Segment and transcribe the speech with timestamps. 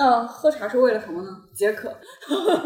[0.00, 1.28] 那喝茶是为了什么呢？
[1.52, 1.92] 解渴。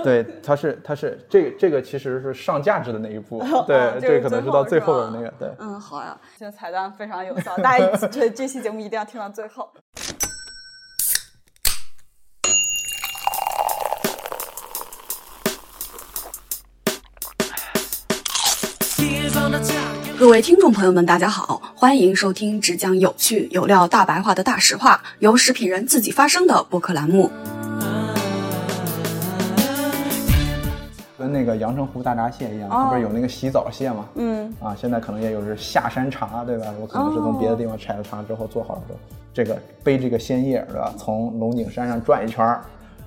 [0.05, 5.51] 对，它是它是这个这个其实是上价值的那一步，对，这个可能是到最后的那个，对。
[5.59, 9.67] 嗯，好呀，这个彩蛋非常有效，大家 这这期节目一定要听到最后。
[20.23, 27.29] 各位听众朋友们，大家好，欢迎收听只讲有趣有料大白话的大实话，由食品人自己发声的播客栏目。
[31.19, 34.07] 跟那个阳澄湖大闸蟹一样，它不是有那个洗澡蟹吗？
[34.15, 36.67] 嗯，啊，现在可能也有是下山茶，对吧？
[36.81, 39.01] 我可能是从别的地方采了茶之后做好了之后，
[39.35, 40.95] 这个背这个鲜叶，对吧？
[40.97, 42.63] 从龙井山上转一圈儿，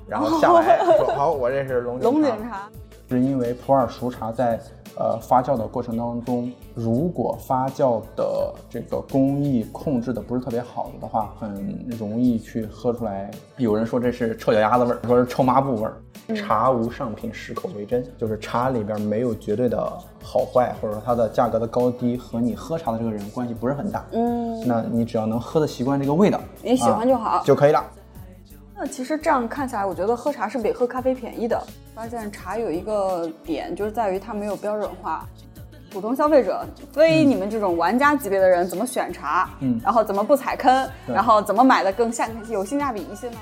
[0.05, 2.67] 然后下来说好，我这是龙井龙井茶，
[3.07, 4.59] 是因为普洱熟茶在
[4.97, 13.29] 呃发酵的过程当中，如果发酵的这个工艺控制的不是特别好的话，很容易去喝出来。
[13.57, 15.97] 有人说这是臭脚丫子味儿，说是臭抹布味儿。
[16.35, 19.79] 茶无上品，适口为真，就是茶里边没有绝对的
[20.23, 24.03] 好坏，或者说它的价格的高低和你喝茶的这个人关系不是很大。
[24.11, 27.83] 嗯，那你只要能喝得习惯这个味道，你喜欢就好啊就可以了。
[28.77, 31.57] 那其实这样看起来，我觉得喝茶是比喝咖啡便宜的。
[31.95, 35.25] 发现茶有一个点，就是在于它没有标准化。
[35.89, 39.49] 普通消费者，非你们这种玩家级别的人，怎么选茶？
[39.61, 40.89] 嗯然后怎么不踩坑？
[41.07, 43.37] 然后怎么买的更下有性价比一些呢？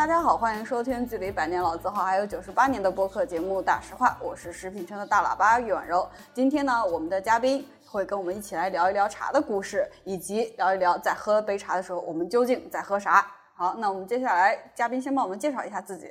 [0.00, 6.08] 大家好，欢迎收听距离百年老字号还有九十八年的播客节目《大实话》，我是食品圈的大喇叭玉婉柔。
[6.32, 13.26] 今天呢，我们的嘉宾会跟我们一起来聊一聊茶的故事，以及聊一聊在喝杯茶的时候，我们究竟在喝啥。
[13.52, 16.08] 好，那我们接下来嘉宾先帮我们介绍一下自己。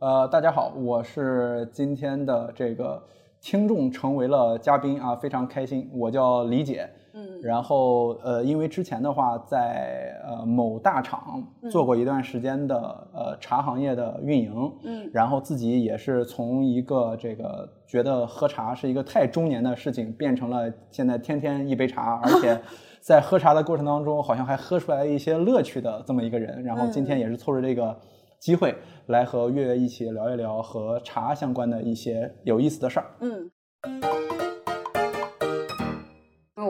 [0.00, 3.00] 呃，大家好，我是今天的这个
[3.40, 5.88] 听众成为了嘉宾啊，非常开心。
[5.94, 12.76] 我叫李姐，嗯，然后呃，因为之前的话在呃某大厂做过一段时间的
[13.12, 22.60] 呃茶行业的运营，嗯然后自己也是从一个这个觉得喝茶是一个太中年的事情，变成了现在天天一杯茶，而且
[23.00, 26.62] 在喝茶的过程当中，好像还喝出来一些乐趣的这么一个人。
[26.62, 27.98] 然后今天也是凑着这个
[28.38, 28.74] 机会
[29.06, 33.06] 来和月月一起聊一聊和茶相关的一些有意思的事儿。
[33.20, 33.50] 嗯。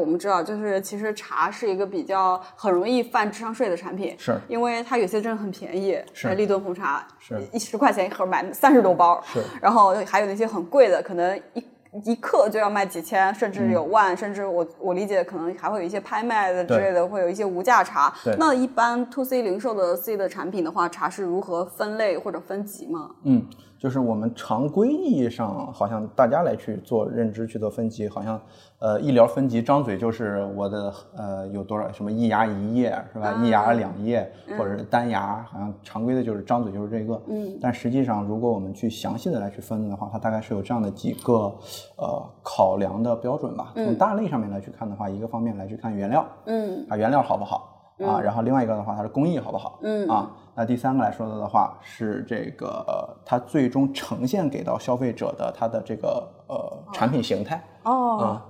[0.00, 11.64] 我们知道，就是其实茶是一个比较很容易犯智商税的产品，是因为它有些真的很便宜，是呃立顿红茶是一十块钱一盒买三十多包，是然后还有那些很贵的，可能一
[12.04, 18.32] 一克就要卖几千，甚至有万，甚至我我理解可能还会有一些拍卖的之类的，会有一些无价茶对。
[18.38, 23.10] 那一般 to C 零售的 C 的产品的话，茶是如何分类或者分级吗？
[23.24, 23.44] 嗯，
[23.80, 28.38] 就是我们常规意义上，好像大家来去做认知、去做分级，好像
[28.78, 33.40] 呃医疗分级张嘴就是我的呃有多少什么一牙一叶是吧？
[33.42, 37.18] 一牙两叶或者是单牙，好像常规的就是张嘴就是这个。
[37.28, 41.32] 嗯，但实际上，如果我们去详细的来去分的话，它大概是有这样的几个
[41.96, 43.72] 呃考量的标准吧。
[43.74, 47.78] 从大类上面来去看的话，一个方面来去看原料，嗯啊原料好不好。
[48.00, 49.78] 啊，然后另外一个的话，它的工艺好不好？
[49.82, 58.46] 嗯啊，那第三个来说的话是这个呃，它最终呈现给到消费者的它的这个呃产品形态哦，啊。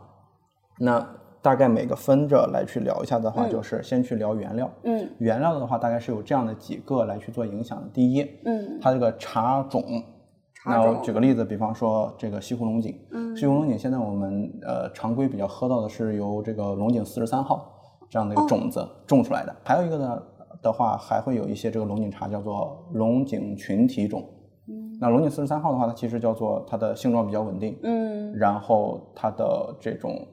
[0.77, 1.07] 那
[1.41, 4.69] 大概每个分着来去聊一下的话，就是先去聊原料。
[4.83, 7.89] 嗯原料的话，大概是有这样的几个来去做影响的。
[7.95, 9.81] 第一，嗯它这个茶种。
[10.53, 17.73] 茶那我举个例子，比方说这个西湖龙井，嗯西湖龙井现在我们呃常规比较喝到的是由这个龙井四十三号
[18.11, 20.21] 这样的一哦个种子种出来的，还有一个呢
[20.63, 24.29] 的话，还会有一些这个龙井茶叫做龙井群体种。
[24.69, 30.27] 嗯那龙井四十三号的话，它其实叫做它的性状比较稳定，嗯然后它的这种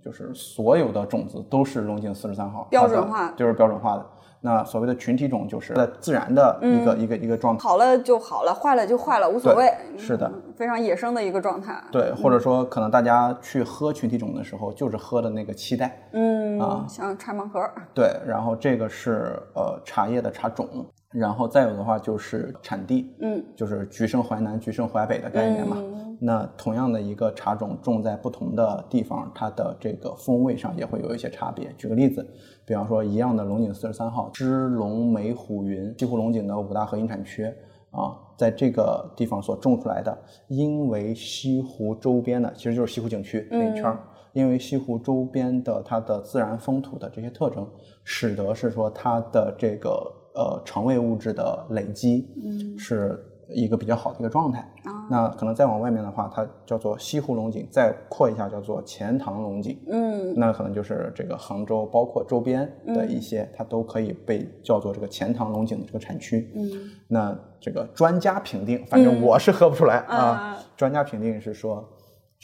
[0.00, 4.06] 就是所有的种子都是龙井四十三号，标准化就是标准化的。
[4.46, 7.66] 那所谓的群体种就是在自然的一个、一个一个状态。
[7.66, 9.72] 好了就好了，坏了就坏了，无所谓。
[9.96, 11.82] 是的嗯，非常野生的一个状态。
[11.90, 15.98] 对，或者说可能大家去喝群体种的时候，就是喝的那个期待。
[16.12, 17.58] 嗯，啊像拆盲盒。
[17.94, 20.68] 对，然后这个是呃茶叶的茶种，
[21.10, 25.78] 然后再有的话就是产地，嗯就是橘生淮南、橘生淮北的概念嘛。
[25.80, 31.70] 嗯那同样的一个茶种种在不同的地方，它的这个风味上也会有一些差别。
[31.76, 32.24] 举个例子，
[32.66, 37.44] 比方说一样的龙井四十三号，芝龙梅虎云西湖龙井的五大核心产区
[37.90, 40.16] 啊，在这个地方所种出来的，
[40.48, 43.98] 因为西湖周边的其实就是西湖景区那一圈儿。
[44.32, 47.64] 因为西湖周边的它的自然风土的这些特征，
[48.02, 49.90] 使得是说它的这个
[50.34, 54.60] 呃肠胃物质的累积，嗯是一个比较好的一个状态。
[54.84, 59.78] 啊那可能再往外面的话，它叫做西湖龙井，再扩一下叫做钱塘龙井。
[59.86, 66.50] 嗯那可能就是这个杭州，包括周边的一些，它都可以被叫做这个钱塘龙井的这个产区。
[66.54, 70.58] 嗯那这个专家评定，反正我是喝不出来、嗯啊。
[70.76, 71.86] 专家评定是说，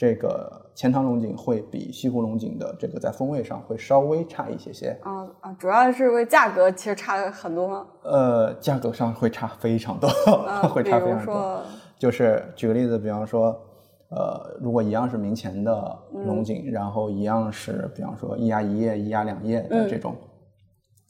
[0.01, 7.85] 这个钱塘龙井会比西湖龙井的这个在风味上会稍微差一些些，啊啊，主要是因为价格其实差很多吗？
[8.01, 10.07] 呃，价格上会差非常多，
[10.47, 11.61] 啊， 会差非常多。
[11.99, 13.49] 就是举个例子，比方说，
[14.09, 20.15] 呃，如果一样是明前的龙井，然后一样是比方说一芽一叶、一芽两叶的这种，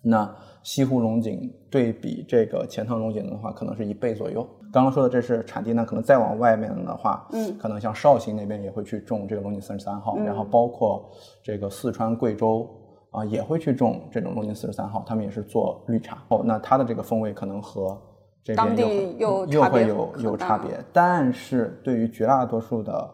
[0.04, 0.30] 那
[0.64, 4.46] 西湖龙井对比这个钱塘龙井的话，可能是一倍左右。
[4.72, 11.10] 刚刚说的这是产地，那可能再往外面的话，嗯，可能像绍兴那边也会去种这个龙井四十三号，然后包括
[11.44, 12.70] 这个四川、贵州
[13.12, 16.18] 啊、也会去种这种龙井四十三号，他们也是做绿茶。
[16.30, 18.00] 哦，那它的这个风味可能和
[18.44, 23.10] 这边当地又又又会有有差别，但是对于绝大多数的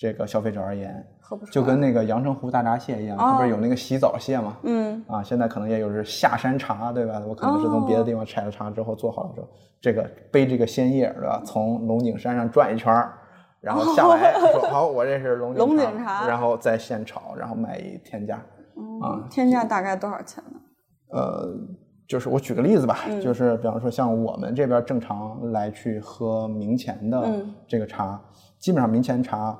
[0.00, 1.06] 这个消费者而言，
[1.52, 4.56] 就跟那个阳澄湖大闸蟹一样，它不是有那个洗澡蟹吗？
[4.62, 7.22] 嗯啊，现在可能也有是下山茶，对吧？
[7.28, 9.48] 我可能是从别的地方采了茶之后做好了之后，
[9.78, 11.42] 这个背这个鲜叶，对吧？
[11.44, 13.12] 从龙井山上转一圈儿，
[13.60, 18.36] 然后下来说好，我这是龙井龙井茶然后再现炒，然后卖一天价。
[19.02, 20.58] 啊，天价大概多少钱呢？
[21.12, 21.46] 呃，
[22.08, 28.18] 就是我举个例子吧，嗯就是比方说像我们这边正常来去喝明前的嗯这个茶，
[28.58, 29.58] 基本上明前茶，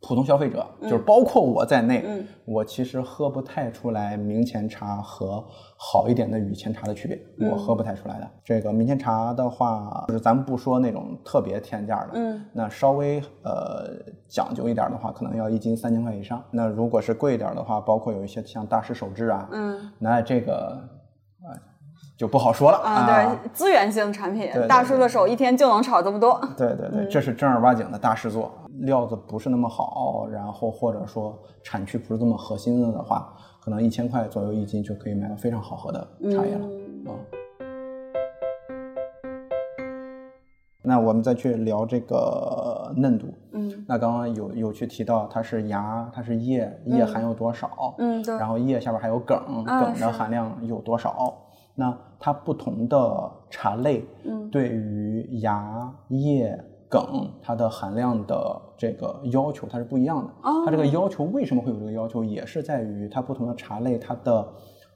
[0.00, 0.88] 普通消费者、嗯。
[0.88, 2.04] 就是包括我在内，
[2.44, 5.44] 我其实喝不太出来明前茶和
[5.76, 7.50] 好一点的雨前茶的区别，嗯。
[7.50, 8.30] 我喝不太出来的。
[8.44, 13.90] 这个明前茶的话，就是咱们不说那种特别天价的，嗯，那稍微呃
[14.26, 16.42] 讲究一点的话，可能要一斤三千块以上。
[16.50, 19.90] 那如果是贵一点的话，包括有一些像大师手制啊，嗯。
[19.98, 20.99] 那这个啊
[22.20, 26.38] 就不好说了啊，对，资源性产品，对大叔的手一天就能炒这么多。
[26.54, 31.34] 对对对，这是正儿八经的大师做，料子不是那么好，然后或者说
[31.64, 33.32] 产区不是这么核心的的话，
[33.64, 36.66] 可能一千块左右一斤就可以买到非常好喝的茶叶了。
[37.06, 37.16] 啊。
[40.82, 47.94] 那我们再去聊这个嫩度，嗯那刚刚有有去提到它是芽，它是叶，叶含有多少？
[47.96, 51.34] 嗯，对，然后叶下边还有梗，啊梗的含量有多少？
[51.80, 54.50] 那它不同的茶类，嗯。
[54.50, 60.30] 对于芽、叶、梗它的含量的这个要求它是不一样的。
[60.42, 60.62] 哦。
[60.66, 64.46] 它这个要求为什么会有这个要求，也是在于它不同的茶类它的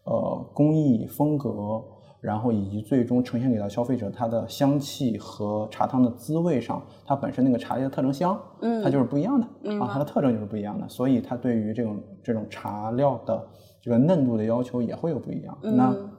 [0.05, 1.83] 呃工艺风格，
[2.21, 8.83] 然后以及最终呈现给到消费者它的香气和茶汤的滋味上，它本身那个茶叶的特征香，嗯。
[8.83, 9.47] 它就是不一样的。
[9.81, 13.43] 啊它的特征就是不一样的，所以它对于这种这种茶料的
[13.81, 15.57] 这个嫩度的要求也会有不一样。
[15.63, 16.11] 那嗯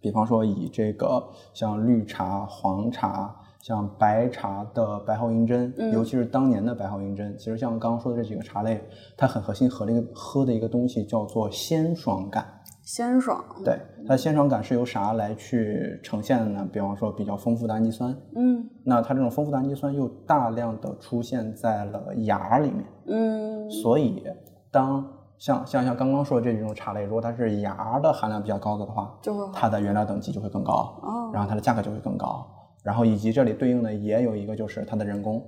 [0.00, 1.22] 比方说以这个
[1.52, 8.82] 像绿茶、黄茶、像白茶的白毫银针，嗯尤其是当年的白毫银针，其实像刚刚说的这几个茶类，
[9.16, 12.46] 它很核心和这个喝的一个东西叫做鲜爽感。
[12.82, 16.66] 鲜爽，对，它的鲜爽感是由啥来去呈现的呢？
[16.72, 24.24] 比方说比较丰富的氨基酸，嗯那它这种丰富的氨基酸又大量的出现在了芽里面，嗯所以
[24.70, 25.06] 当
[25.38, 32.46] 像像像刚刚说的这几种茶类，如果它是芽的含量比较高的话，就会它的原料等级就会更高，哦然后它的价格就会更高，
[32.82, 35.40] 然后以及这里对应的也有一个就是它的人工，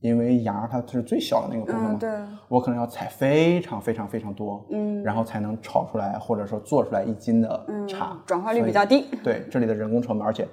[0.00, 2.10] 因为芽它是最小的那个部分嘛，嗯对，
[2.48, 9.06] 我可能要采非常非常非常多，嗯然后才能炒出来或者说做出来一斤的嗯茶，转化率比较低。
[9.24, 10.46] 对，这里的人工成本，而且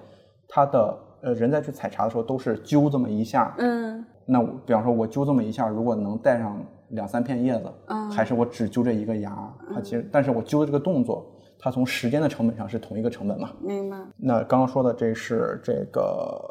[0.48, 6.58] 它的呃人在去采茶的时候都是揪这么一下，嗯那我比方说我揪这么一下，如果能带上
[6.95, 11.25] 两三片叶子，嗯还是我只揪这一个芽，它其实但是我揪的这个动作，
[11.59, 13.51] 它从时间的成本上是同一个成本嘛。
[13.61, 13.97] 明白。
[14.17, 16.01] 那刚刚说的这是这个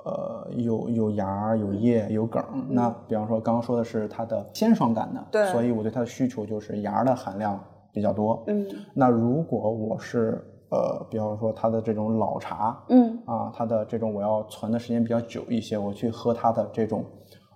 [0.04, 7.58] 呃有有芽有叶有梗，那比方说刚刚说的是它的鲜爽感的，对所以我对它的需求就是芽的含量
[7.92, 8.44] 比较多。
[8.46, 17.04] 嗯那如果我是呃，比方说它的这种老茶，嗯啊，它的这种我要存的时间比较久一些，我去喝它的这种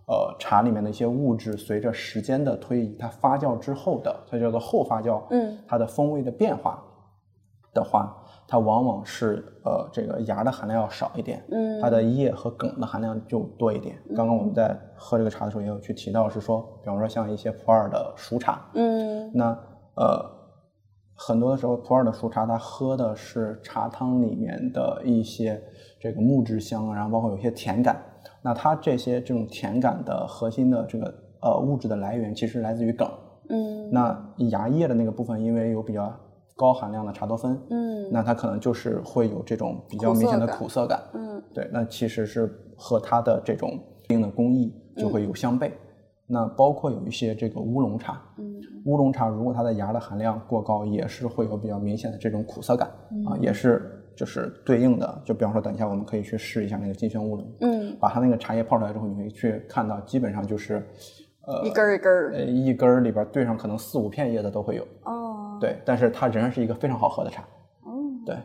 [0.08, 6.82] 呃茶里面的一些物质，随着时间的推移，它发酵之后的，它叫做后发酵，嗯，它的风味的变化
[7.74, 8.16] 的话，
[8.48, 11.80] 它往往是呃这个芽的含量要少一点，嗯。
[11.80, 13.96] 它的叶和梗的含量就多一点。
[14.16, 19.30] 刚刚我们在喝这个茶的时候也有去提到，是说，比方说像一些普洱的熟茶，嗯。
[19.32, 19.56] 那
[19.94, 20.24] 呃，
[21.14, 25.62] 很多的时候，普洱的熟茶，它喝的是茶汤里面的一些
[25.98, 28.00] 这个木质香，然后包括有些甜感。
[28.42, 33.08] 那它这些这种甜感的核心的这个呃物质的来源，其实来自于梗。
[33.50, 36.14] 嗯那芽叶的那个部分，因为有比较
[36.54, 41.00] 高含量的茶多酚，嗯那它可能就是会有这种比较明显的苦涩感。
[41.14, 43.70] 嗯对，那其实是和它的这种
[44.04, 45.72] 一定的工艺就嗯会有相悖。
[46.26, 55.22] 那包括有一些这个乌龙茶，嗯乌龙茶如果它的芽的含量过高，也是会有比较明显的这种苦涩感、嗯啊，也是就是对应的。
[55.24, 60.84] 就比方说，等一下我们可以去试一下那个金萱乌龙，嗯，把它那个茶叶泡出来之后，你会去看到，基本上就是
[61.46, 67.42] 呃一根儿一根儿呃一根儿里边对上可能四五片叶子都会有，哦对，但是它仍然是一个非常好喝的茶，
[67.84, 67.94] 哦
[68.26, 68.36] 对。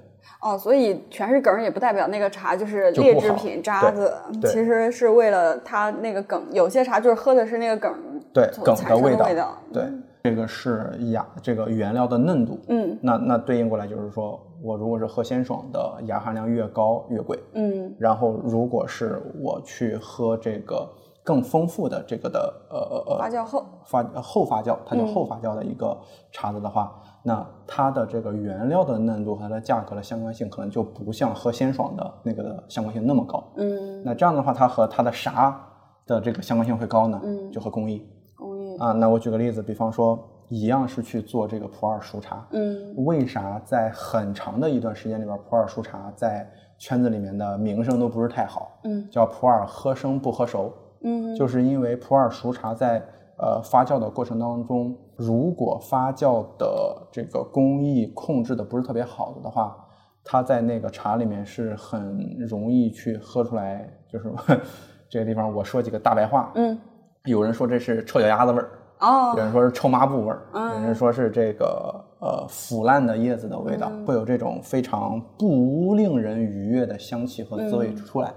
[0.41, 4.13] 哦，所以全是梗也不代表那个茶就是劣质品渣子，
[4.43, 7.93] 其实是为了它那个梗，有些茶就是喝的是那个梗
[8.33, 9.83] 对梗的味道，味道，对，
[10.23, 20.87] 这个是雅这个原料的嫩度，嗯那那对应过来就是说，我如果是喝鲜爽的，芽含量越高越贵，嗯然后如果是我去喝这个
[21.23, 25.97] 更丰富的这个的呃呃呃发酵后，发呃后发酵，它叫嗯后发酵的一个
[26.31, 33.43] 茶子的话，那它的这个原料的嫩度和它的价格的相关性可能就不像喝鲜爽的那个的相关性那么高。
[33.57, 35.59] 嗯那这样的话，它和它的啥
[36.07, 37.19] 的这个相关性会高呢？
[37.23, 38.05] 嗯就和工艺。
[38.35, 40.17] 工艺，啊，那我举个例子，比方说
[40.53, 42.93] 一样是去做这个普洱熟茶，嗯。
[43.05, 48.79] 为啥在很长的一段时间里边，普洱熟茶在圈子里面的名声都不是太好？
[48.83, 49.07] 嗯。
[49.09, 51.35] 叫普洱喝生不喝熟，嗯。
[51.35, 53.01] 就是因为普洱熟茶在
[53.39, 59.75] 呃发酵的过程当中，如果发酵的这个工艺控制的不是特别好的话，
[60.23, 64.31] 它在那个茶里面是很容易去喝出来，就是
[65.09, 66.77] 这个地方我说几个大白话，嗯。
[67.25, 68.69] 有人说这是臭脚丫子味儿，
[69.03, 78.33] 哦有人说是臭抹布味儿，嗯有人说是这个呃腐烂的叶子的味道，嗯会有这种非常不令人愉悦的香气和滋味嗯出来。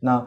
[0.00, 0.24] 那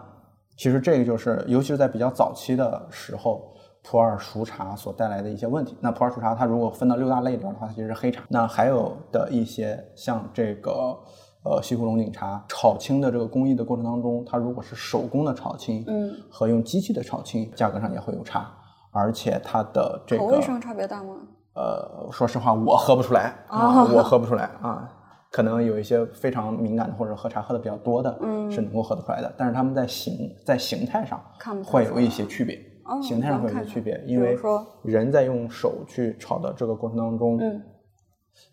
[0.57, 3.53] 其实这个就是，尤其是在比较早期的时候，
[3.83, 5.77] 普洱熟茶所带来的一些问题。
[5.79, 8.23] 那普洱熟茶它如果分到六大类里边的话，它其实是黑茶。
[8.27, 10.97] 那还有的一些像这个
[11.45, 18.51] 呃西湖龙井茶炒青的这个工艺的过程当中，它如果是手工的炒青，嗯，和用机器的炒青，价格上也会有差，
[18.91, 21.15] 而且它的这个口味上差别大吗？
[21.55, 24.89] 呃，说实话，我喝不出来啊， 我喝不出来啊。
[25.29, 29.31] 可能有一些非常敏感的或者喝茶喝的比较多的，嗯是能够喝得出来的。
[29.37, 30.13] 但是他们在形
[30.45, 31.21] 在形态上
[31.65, 34.37] 会有一些区别，哦形态上会有一些区别，比因为
[34.83, 37.61] 人在用手去炒的这个过程当中，嗯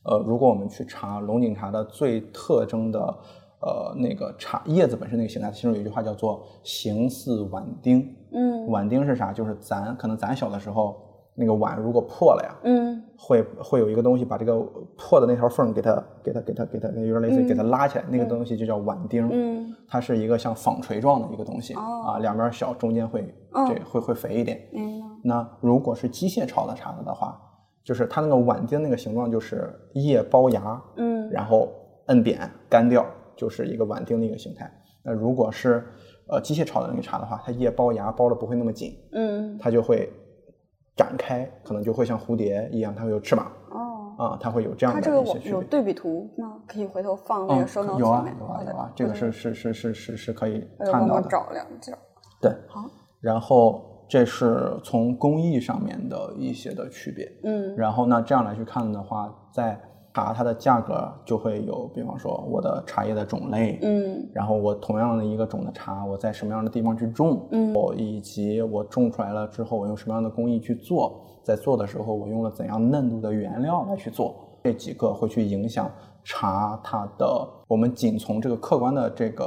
[0.05, 3.19] 呃，如果我们去查龙井茶的最特征的
[3.61, 8.15] 呃那个茶叶子本身那个形态，其中有一句话叫做“形似碗丁”。
[8.33, 9.33] 嗯碗丁是啥？
[9.33, 10.97] 就是咱可能咱小的时候
[11.37, 14.59] 那个碗如果破了呀，嗯会会有一个东西把这个
[14.97, 19.29] 破的那条缝给它给它给它给它有点类似于给它拉起来，那个东西就叫碗丁。
[19.33, 24.61] 嗯它是一个像纺锤状的一个东西、哦啊，两边小，中间会哦这会会肥一点。
[24.73, 27.41] 嗯那如果是机械炒的茶子的话，
[27.85, 31.69] 就是它那个碗丁那个形状就是叶包芽，嗯然后
[32.07, 34.71] 摁扁干掉，就是一个碗丁的一个形态。
[35.03, 35.87] 那如果是
[36.29, 40.11] 呃机械炒的那个茶的话，它叶包芽包的不会那么紧，嗯它就会
[40.97, 45.50] 展开，可能就会像蝴蝶一样，它会有翅膀哦，啊，它会有这样的一些区别。
[45.53, 46.62] 有对比图吗？
[46.67, 48.26] 可以回头放那嗯个 show notes 有啊。
[48.38, 51.29] 有啊有啊，这个是是是是是是可以看到的。
[51.29, 51.99] 找两件儿。
[52.41, 52.81] 对，好，
[53.21, 57.31] 然后这是从工艺上面的一些的区别。
[57.43, 59.79] 嗯然后那，这样来去看的话，在
[60.14, 75.90] 茶它的价格就会有，比方说我的茶叶的种类，嗯然后我同样的一个种的茶，我在什么样的地方去种，嗯我以及我种出来了之后，我用什么样的工艺去做，在做的时候我用了怎样嫩度的原料来去做，这几个会去影响
[76.23, 79.44] 茶它的，我们仅从这个客观的这个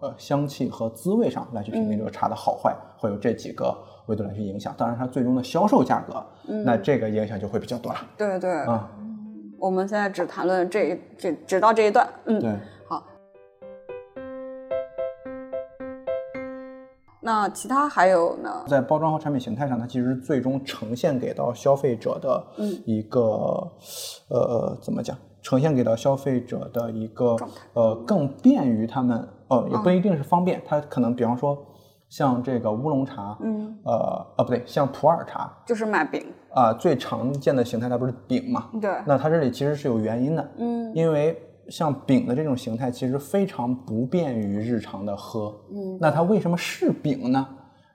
[0.00, 3.72] 呃香气和滋味上来去评定这个茶的好坏，会有这几个
[4.06, 4.74] 维度来去影响。
[4.76, 6.26] 当然，它最终的销售价格，
[6.64, 8.90] 那这个影响就会比较多了对对，啊。
[9.58, 12.08] 我们现在只谈论这一这只到这一段。
[12.26, 12.56] 嗯，对。
[12.86, 13.02] 好。
[17.20, 18.64] 那其他还有呢？
[18.68, 23.20] 在包装和产品形态上，它其实最终呈现给到消费者的嗯一个，
[24.28, 25.16] 呃，怎么讲？
[25.42, 27.36] 呈现给到消费者的一个
[27.72, 31.56] 呃更便于他们，呃，也不一定是方便，它可能比方说
[32.08, 36.32] 像这个乌龙茶，嗯，呃，啊不对，像普洱茶就是卖饼。
[36.50, 38.68] 啊、最常见的形态它不是饼嘛？
[38.80, 45.54] 对，那它这里其实是有原因的，嗯因为像饼的这种形态，其实非常不便于日常的喝。
[45.70, 47.46] 嗯，那它为什么是饼呢？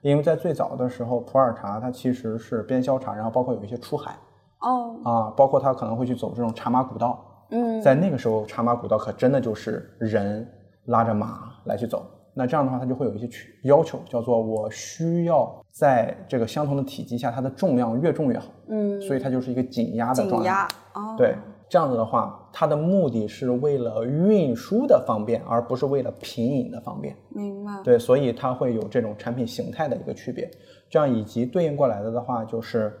[0.02, 4.16] 因为在最早的时候，普洱茶它其实是边销茶，然后包括有一些出海
[4.60, 7.46] 哦，啊，包括它可能会去走这种茶马古道。
[7.50, 10.46] 嗯，在那个时候，茶马古道可真的就是人
[10.86, 12.06] 拉着马来去走。
[12.34, 18.46] 那这样的话，它就会有一些区要求，叫做我需要在这个相同的体积下，它的重量越重越好。
[18.68, 20.36] 嗯，所以它就是一个紧压的状态。
[20.36, 20.68] 紧压。
[20.94, 21.36] 哦，对，
[21.68, 27.16] 这样子的话，它的目的是为了运输的方便，而不是为了品饮的方便。
[27.30, 27.80] 明白。
[27.84, 30.50] 对，所以它会有这种产品形态的一个区别。
[30.90, 32.92] 这样以及对应过来的的话，就是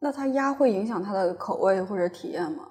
[0.00, 2.64] 那它压会影响它的口味或者体验吗？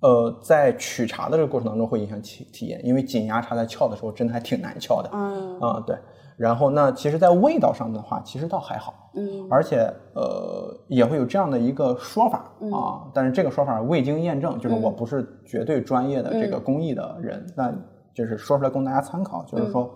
[0.00, 5.10] 呃，在取茶的这个过程当中会影响体体验，因为紧压茶在撬的时候真的还挺难撬的。
[5.12, 5.96] 嗯啊、对。
[6.36, 8.94] 然后那其实，在味道上的话，其实倒还好。
[9.14, 17.70] 嗯而且呃也会有这样的一个说法嗯啊，但是这个说法未经验证，就是我不是绝对专业的这嗯个工艺的人，那
[18.14, 19.94] 就是说出来供大家参考，就是嗯说。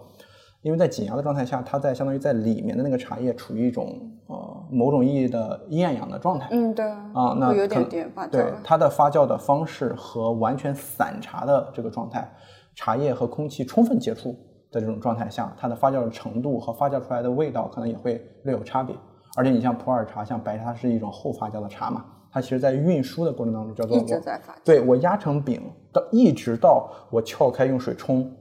[0.64, 12.26] 因为在紧压的状态下，它在相当于在里面的那个茶叶处于一种呃某种意义的厌氧的状态，嗯，对啊，那有点发酵对它的发酵的方式和完全散茶的这个状态，
[12.75, 14.35] 茶叶和空气充分接触
[14.73, 18.97] 的这种状态下，它的发酵的程度和发酵出来的味道可能也会略有差别。
[19.37, 24.56] 而且你像普洱茶、像白茶是一种后发酵的茶嘛，它其实在运输的过程当中叫做一直我在发酵。
[24.64, 25.61] 对我压成饼
[25.92, 28.33] 到一直到我撬开用水冲，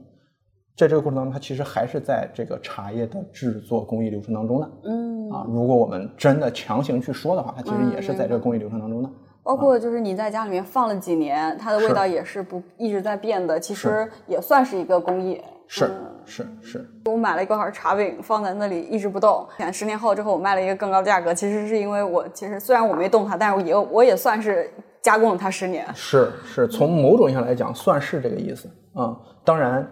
[0.76, 4.70] 在这个过程当中，它其实还是在这个茶叶的制作工艺流程当中的。
[4.84, 9.08] 嗯，啊，如果我们真的强行去说的话，它其实嗯也是在这个工艺流程当中的。
[9.44, 15.40] 包括就是你在家里面放了几年，它的味道也是不一直在变的，其实也算是一个工艺。
[15.66, 24.70] 是嗯是是，我买了一块茶饼放在那里一直不动，想十年后之后我卖了一个更高的价格，其实是因为我其实虽然我没动它，但是我也我也算是
[25.02, 25.86] 加工了它十年。
[25.94, 29.86] 是是，从某种意义上来讲，算是这个意思啊、嗯当然，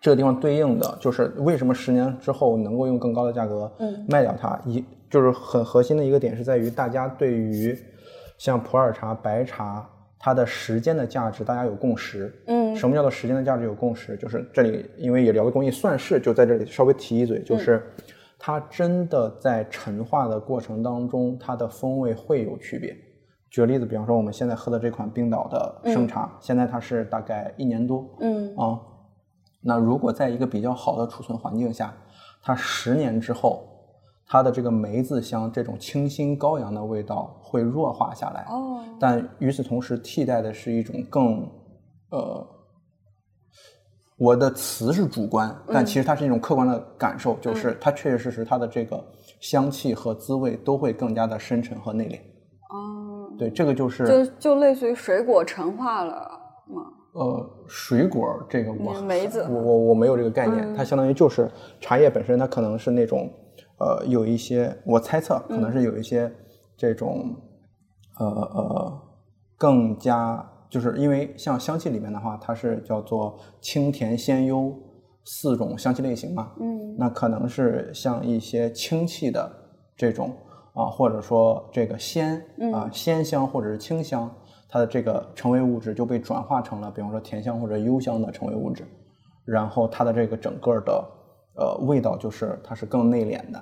[0.00, 3.70] 这个地方对应的就是为什么十年之后能够用更高的价格
[4.08, 7.76] 卖掉它，一就是很核心的一个点是在于大家对于
[8.38, 9.88] 像普洱茶、白茶
[10.18, 12.32] 它的时间的价值，大家有共识。
[12.46, 14.16] 嗯什么叫做时间的价值有共识？
[14.18, 17.82] 就是这里因为也聊了工艺算式，就在这里稍微提一嘴，就是
[18.38, 22.94] 它真的在陈化的过程当中，它的风味会有区别。
[23.50, 28.78] 举个例子，比方说我们现在喝的这款冰岛的生茶，现在它是大概一年多嗯啊。
[29.66, 31.92] 那如果在一个比较好的储存环境下，
[32.40, 33.66] 它十年之后，
[34.24, 38.46] 它的这个梅子香这种清新高扬的味道会弱化下来。
[38.48, 41.46] 哦但与此同时，替代的是一种更，
[42.10, 42.46] 呃，
[44.16, 49.04] 我的词是主观，但其实它是一种客观的感受，就是它确确实实它的这个
[49.40, 52.16] 香气和滋味都会更加的深沉和内敛。
[52.74, 56.14] 哦，对，这个就是就就类似于水果陈化了
[56.66, 56.82] 嘛。
[57.16, 61.50] 呃水果这个我嗯梅子我我我没有这个概念，它相当于就是
[61.80, 63.30] 茶叶本身，它可能是那种
[63.78, 66.30] 呃有一些我猜测可能是有一些
[66.76, 67.34] 这种
[68.18, 69.02] 呃呃
[69.56, 74.74] 更加就是因为像香气里面的话，它是叫做清甜鲜幽
[75.24, 76.96] 四种香气类型嘛，嗯。
[76.98, 79.50] 那可能是像一些清气的
[79.96, 80.36] 这种
[80.74, 84.30] 啊，或者说这个鲜啊鲜香或者是清香，
[84.68, 88.84] 它的这个成为物质就被转化成了，比方说甜香或者幽香的成为物质，
[89.44, 91.04] 然后它的这个整个的
[91.56, 93.58] 呃味道就是它是更内敛的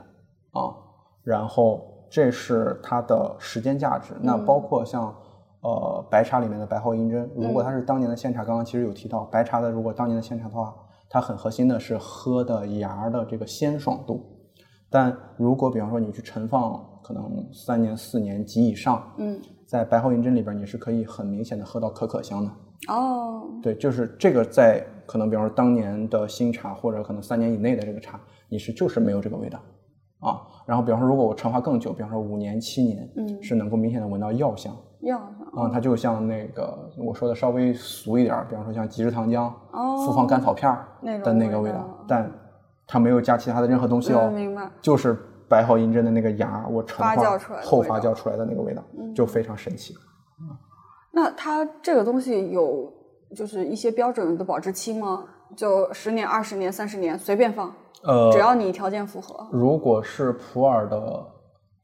[0.53, 0.75] 啊，
[1.23, 4.15] 然后这是它的时间价值。
[4.21, 5.15] 那包括像
[5.61, 10.75] 呃白茶里面的白毫银针，如果它是当年的现茶，刚刚其实有提到白茶的，如果当年的现茶的话，
[11.09, 14.25] 它很核心的是喝的芽儿的这个鲜爽度。
[14.91, 19.41] 但如果比方说你去陈放可能三年、四年及以上，嗯
[19.75, 22.51] 在白毫银针里边，你是可以很明显的喝到可可香的。
[22.95, 29.59] 哦对，就是这个在可能比方说当年的新茶或者可能三年以内的这个茶，你是就是没有这个味道
[30.21, 30.39] 啊。
[30.65, 35.69] 然后比方说如果我陈化更久，比方说五年、七年，嗯是能够明显的闻到药香药香啊。
[35.69, 42.31] 它就像那个我说的稍微俗一点，比方说像极致糖浆、哦复方甘草片的那个味道，但
[42.87, 44.29] 它没有加其他的任何东西哦。
[44.31, 45.19] 嗯明白就是
[45.55, 48.83] 白毫银针的那个芽，我陈化发酵出来的后发酵出来的那个味道，
[49.15, 49.95] 就非常神奇。
[51.13, 52.93] 那它这个东西有
[53.37, 55.25] 就是一些标准的保质期吗？
[55.57, 59.47] 就十年、二十年、三十年随便放，呃，只要你条件符合。
[59.53, 61.25] 如果是普洱的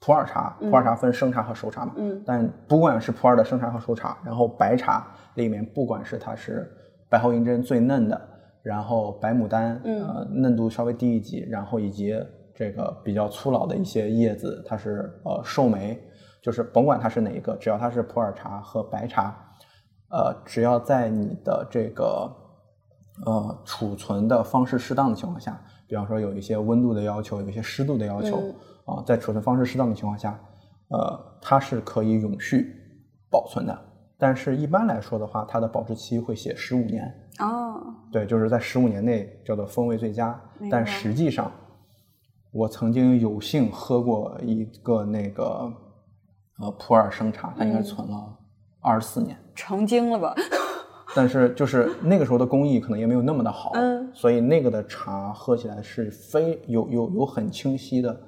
[0.01, 6.69] 普洱茶，普洱茶分生茶和熟茶嘛，嗯但不管是普洱的生茶和熟茶，然后白茶里面不管是它是
[7.09, 8.21] 白毫银针最嫩的，
[8.65, 12.13] 然后白牡丹，嗯呃，嫩度稍微低一级，然后以及
[12.61, 15.99] 这个比较粗老的一些叶子，它是呃寿眉，
[16.43, 19.35] 就是甭管它是哪一个，只要它是普洱茶和白茶，
[20.11, 22.31] 呃，只要在你的这个
[23.25, 28.55] 呃储存的方式适当的情况下，比方说有一些温度的要求，有一些湿度的要求、嗯。
[28.85, 30.39] 啊，在储存方式适当的情况下，
[30.89, 32.77] 呃，它是可以永续
[33.31, 33.79] 保存的。
[34.19, 37.81] 但是一般来说的话，它的保质期会写十五年，哦，
[38.13, 40.39] 对，就是在十五年内叫做风味最佳
[40.71, 41.51] 但实际上，
[42.53, 45.73] 我曾经有幸喝过一个那个
[46.59, 48.39] 呃普洱生茶，它应该嗯存了
[48.81, 49.37] 二十四年。
[49.55, 50.35] 成精了吧？
[51.15, 58.19] 但是就是那个时候的工艺可能也没有那么的好，嗯 所以那个的茶喝起来是非有有有很清晰的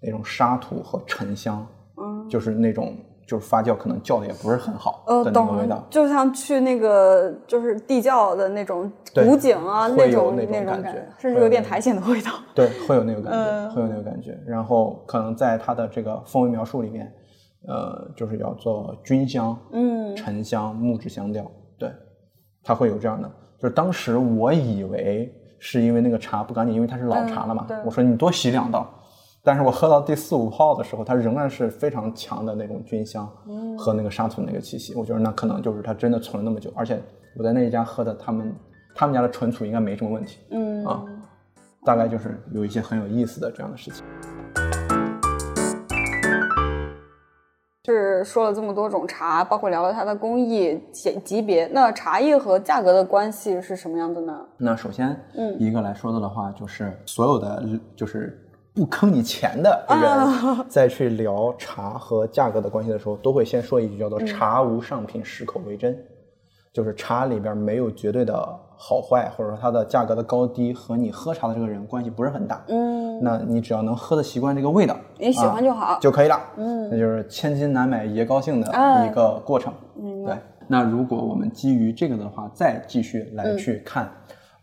[0.00, 2.96] 那种沙土和沉香，嗯，就是那种
[3.28, 12.32] 就是发酵可能酵的也不是很好呃，的那个味道，，就像去那个就是地窖的那种古井啊，那种那种种感觉甚至有点苔藓的味道。
[12.54, 14.34] 对，会有那个感觉，嗯会有那个感觉。
[14.46, 17.12] 然后可能在它的这个风味描述里面，
[17.68, 21.44] 呃，就是要做菌香、嗯沉香、木质香调，
[21.78, 21.92] 对，
[22.64, 23.30] 它会有这样的。
[23.60, 28.88] 就是当时我以为是因为那个茶不干净，因为它是老茶了嘛，嗯我说你多洗两道。
[29.48, 34.94] 但是我喝到第四五泡的时候，它仍然是非常强的那种菌香嗯和那个沙土那个气息。
[34.94, 37.00] 我觉得那可能就是它真的存了那么久，而且
[37.34, 38.54] 我在那一家喝的，他们
[38.94, 40.38] 他们家的存储应该没什么问题。
[40.50, 41.02] 嗯啊
[41.82, 44.04] 大概就是有一些很有意思的这样的事情。
[47.82, 51.66] 就是说了这么多种茶，包括聊了它的工艺级级别。
[51.68, 54.44] 那茶叶和价格的关系是什么样的呢？
[54.58, 58.38] 那首先，嗯一个来说的的话，就是所有的就是
[58.78, 60.00] 不坑你钱的啊。
[60.00, 65.98] 人，在去聊茶和价格的关系的时候，都会先说一句叫嗯做“茶无上品，适口为真”，
[66.72, 68.36] 就是茶里边没有绝对的
[68.76, 72.62] 好坏，或者说它的价格的高低和你喝茶的这个人关系不是很大。
[72.68, 75.84] 嗯，那你只要能喝得习惯这个味道，你喜欢就好。
[75.86, 76.40] 啊就可以了。
[76.56, 76.88] 嗯。
[76.88, 79.74] 那就是千金难买爷高兴的啊一个过程。
[80.00, 80.36] 嗯对，
[80.68, 83.58] 那如果我们基于这个的话，再继续来嗯。
[83.58, 84.08] 去看，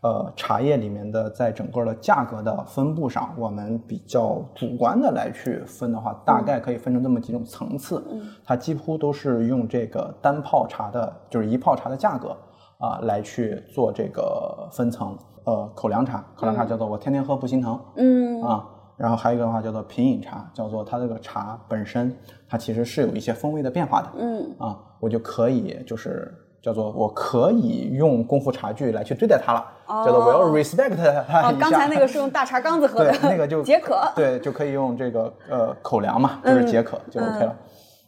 [0.06, 8.00] 呃，茶叶里面的在整个的价格的分布上，我们比较主观的来去分的话，大概可以分成这么几种层次。
[8.12, 12.36] 嗯它几乎都是用这个单泡茶的，就是一泡茶的价格
[12.78, 15.18] 啊、来去做这个分层。
[15.44, 17.80] 呃，口粮茶，口粮茶叫做我天天喝不心疼。
[17.96, 18.64] 嗯啊，
[18.96, 22.16] 然后还有一个的话叫做品饮茶，叫做它这个茶本身
[22.48, 24.08] 它其实是有一些风味的变化的。
[24.18, 26.32] 嗯啊，我就可以就是
[26.66, 29.64] 叫做我可以用功夫茶具来去对待它了，
[30.04, 30.96] 叫做我要 respect
[31.28, 31.56] 它哦。
[31.60, 33.96] 刚才那个是用大茶缸子喝的对，，那个就解渴。
[34.16, 37.56] 对，就可以用这个呃口粮嘛，就是解渴、就 OK 了。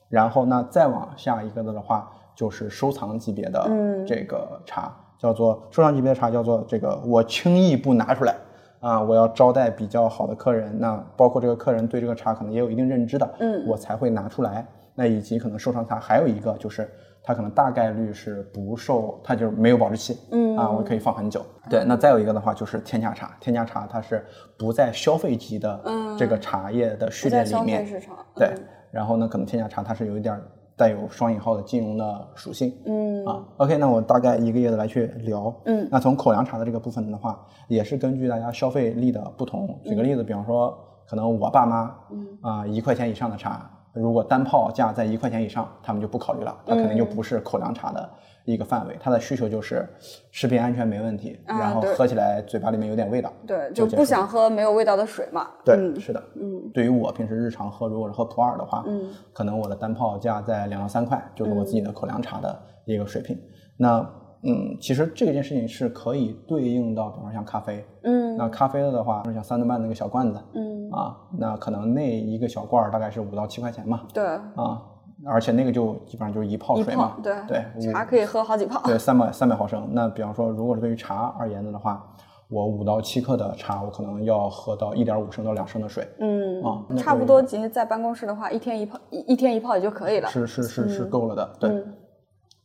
[0.09, 8.35] 然后呢，再往下一个的话，就是收藏级别的嗯这个茶，叫做收藏级别的茶，叫做这个我轻易不拿出来
[8.81, 14.67] 啊，我要招待比较好的客人，那包括这个客人对这个茶可能也有一定认知的，嗯我才会拿出来。
[14.97, 16.91] 那以及可能收藏茶还有一个就是
[17.29, 21.45] 它可能大概率是不受，它就是没有保质期，嗯啊，我可以放很久。
[21.69, 24.25] 对，那再有一个的话就是天价茶，天价茶它是
[24.59, 25.79] 不在消费级的
[26.19, 28.17] 这个茶叶的序列里面，市场。
[28.35, 30.43] 对嗯，然后呢，可能天价茶它是有一点儿
[30.75, 35.55] 带有双引号的金融的属性，嗯啊，OK，那我大概一个一个的来去聊。
[35.67, 37.39] 嗯那从口粮茶的这个部分的话，
[37.69, 39.79] 也是根据大家消费力的不同。
[39.85, 40.75] 举个例子，比方说，
[41.07, 48.09] 可能我爸妈，嗯啊、一块钱以上的茶，如果单泡价在一块钱以上，他们就不考虑了，它肯定就不是口粮茶的
[48.45, 48.97] 一个范围。
[49.01, 49.89] 它的需求就是
[50.31, 53.33] 食品安全没问题，啊然后喝起来嘴巴里面有点味道。
[53.47, 55.49] 对，就就不想喝没有味道的水嘛。
[55.65, 63.37] 对，嗯是的，嗯对于我平时日常喝，如果是喝普洱的话，嗯，可能我的单泡价在两到三块，就是我自己的口粮茶的一个水平。
[63.77, 64.01] 那
[64.43, 74.81] 嗯，其实这件事情是可以对应到，比方说像咖啡，嗯那咖啡的话，就像三顿半那个小罐子嗯，啊，那可能那一个小罐儿大概是五到七块钱嘛，对，啊，
[75.27, 78.81] 而且那个就基本上就是一泡水嘛泡，对对，茶可以喝好几泡。
[78.85, 79.89] 对，三百三百毫升。
[79.91, 82.01] 那比方说，如果是对于茶而言的的话，
[82.49, 86.07] 我五到七克的茶，我可能要喝到一点五升到两升的水。
[86.21, 90.29] 嗯啊差不多其实在办公室的话，一天一泡，一一天一泡也就可以了。
[90.29, 91.71] 是是是是够了的，对。
[91.71, 91.95] 嗯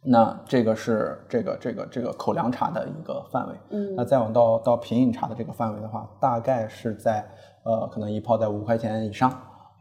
[0.05, 7.25] 那这个是这个这个这个口粮茶的一个范围，嗯那再往到到品饮茶的这个范围的话，大概是在
[7.63, 9.29] 呃可能一泡在五块钱以上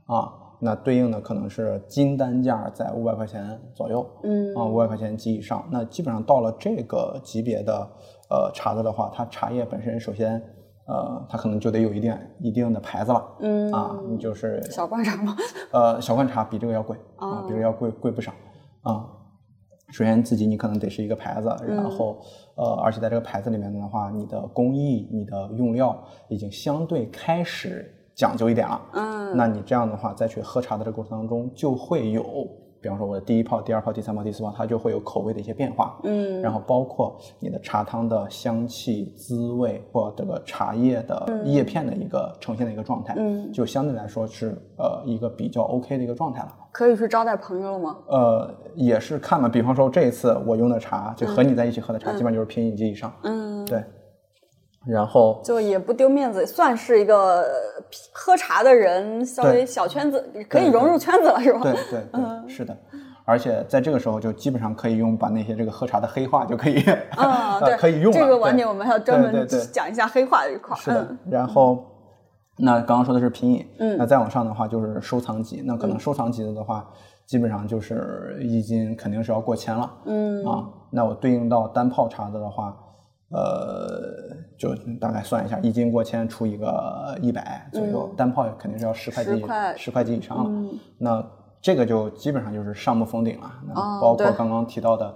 [0.07, 7.75] 啊，那对应的可能是金单价在五百块钱左右，嗯啊五百块钱及以上，那基本上到了这个级别的
[8.31, 10.41] 呃茶子的话，它茶叶本身首先
[10.87, 15.35] 呃它可能就得有一定一定的牌子了，嗯啊，你就是小罐茶吗？
[15.73, 18.31] 呃，小罐茶比这个要贵啊哦，比这个要贵贵不少
[18.83, 19.05] 啊。
[19.93, 22.19] 首先自己你可能得是一个牌子，嗯然后
[22.57, 28.81] 呃，而且在这个牌子里面的话，你的工艺、你的用料已经相对开始讲究一点了。
[28.95, 32.25] 嗯，那你这样的话，再去喝茶的这个过程当中，就会有，
[32.83, 35.97] 比方说我的第一泡、第二泡、第三泡、第四泡，它就会有口味的一些变化。
[36.03, 46.53] 嗯，然后包括你的茶汤的香气、滋味或这个茶叶的叶片的一个呈现的一个状态，嗯就相对来说是呃一个比较 OK 的一个状态了。
[46.73, 47.97] 可以去招待朋友了吗？
[48.09, 53.85] 呃，也是看嘛，比方说这一次我用的茶，就和你在一起喝的茶，基本上就是品饮级以上，嗯，对。
[54.87, 57.49] 然后就也不丢面子，算是一个呃
[58.13, 61.61] 喝茶的人，稍微小圈子，可以融入圈子了，是吧？
[61.63, 62.77] 对对对，是的。
[63.25, 66.83] 而且在这个时候就基本上可以用把那些这个喝茶的黑话就可以，
[67.17, 68.19] 嗯， 呃对，可以用了。
[68.19, 70.79] 这个晚点我们还要专门讲一下黑话这一块儿。
[70.81, 71.85] 是的嗯，然后
[72.59, 76.85] 那刚刚说的是品饮，嗯那再往上的话就是收藏级，那可能收藏级的的话，
[77.25, 82.77] 基本上就是一斤肯定是要过千了，嗯啊，那我对应到单泡茶的的话，
[83.33, 91.27] 呃，就大概算一下，一斤过千出一个一百左右，单泡肯定是要十块10几块十块几以上了，嗯那
[91.61, 93.51] 这个就基本上就是上不封顶了，
[94.01, 95.15] 包括刚刚提到的。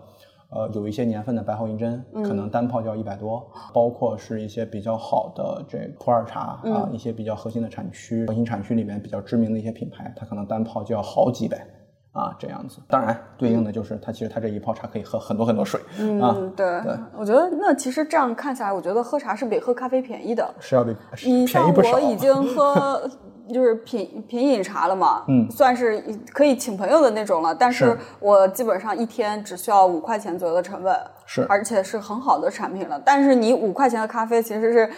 [0.48, 11.66] 呃，有一些年份的白毫银针，可嗯能单泡就要一百多，包括是一些比较好的这普洱茶嗯啊，一些比较核心的产区，核心产区里面比较知名的一些品牌，它可能单泡就要好几百
[12.16, 12.78] 啊，这样子。
[12.88, 15.78] 当然，对应的就是它其实它这一泡茶可以喝很多很多水
[16.20, 20.54] 啊，嗯，对对，我觉得那其实这样看下来，我觉得喝茶是比喝咖啡便宜的。
[20.58, 21.92] 是要比是你像便宜不少。
[21.92, 23.08] 我已经 喝
[23.52, 26.02] 就是品品饮茶了嘛，嗯算是
[26.32, 27.54] 可以请朋友的那种了。
[27.54, 33.00] 但是是我基本上一天只需要五块钱左右的成本，是而且是很好的产品了。
[33.04, 34.90] 但是你五块钱的咖啡其实是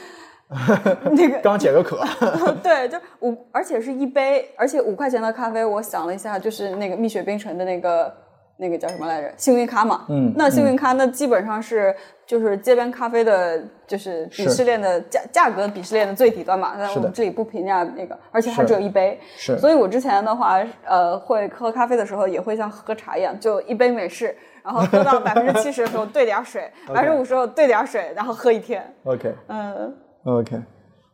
[1.12, 2.02] 那个刚解个渴，
[2.62, 8.14] 对，就五，而且是一杯，而且五块钱的咖啡，我想了一下，就是那个蜜雪冰城的那个
[8.56, 9.32] 那个叫什么来着？
[9.36, 10.06] 幸运咖嘛。
[10.08, 11.94] 嗯那幸运咖那基本上是
[12.26, 16.74] 就是街边咖啡的，就是鄙视链的价价格鄙视链的最底端嘛。
[16.78, 19.20] 但是我们这里不评价那个，而且它只有一杯。
[19.36, 24.34] 是所以我之前的话，呃，会喝咖啡的时候也会像喝茶一样，就一杯美式，
[24.64, 28.82] 然后喝到百分之七十的时候兑点儿水， 百分之五十兑点儿水，然后喝一天。
[29.04, 29.94] OK 嗯
[30.28, 30.60] OK，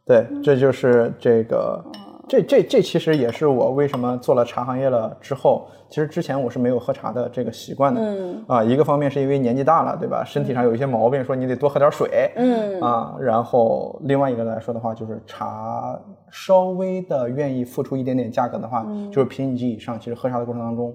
[0.04, 1.84] 对，这就是这个，
[2.28, 8.00] 这这这其实也是我为什么做了茶行业了之后，其实之前我是没有喝茶的这个习惯的。
[8.00, 10.24] 嗯啊，一个方面是因为年纪大了，对吧？
[10.24, 12.32] 身体上有一些毛病，说你得多喝点水。
[12.34, 15.96] 嗯啊，然后另外一个来说的话，就是茶
[16.30, 20.92] 稍微的愿意付出一点点价格的话，嗯就是品饮级以上，其实喝茶的过程当中，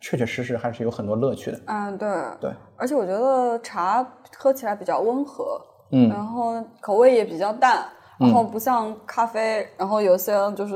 [0.00, 1.60] 确确实实还是有很多乐趣的。
[1.66, 2.08] 嗯，对。
[2.40, 4.04] 对，而且我觉得茶
[4.36, 6.08] 喝起来比较温和，嗯。
[6.08, 7.84] 然后口味也比较淡，
[8.18, 10.74] 然后不像咖啡，然后有些人就是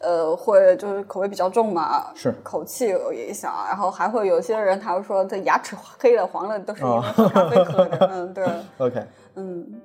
[0.00, 2.34] 呃会就是口味比较重嘛，是。
[2.42, 7.00] 口气有影响，然后还会有些人他会说他牙齿 黑了黄了都是因为哦。
[7.14, 8.44] 喝咖啡喝的，嗯，对，
[8.78, 9.02] OK，
[9.36, 9.79] 嗯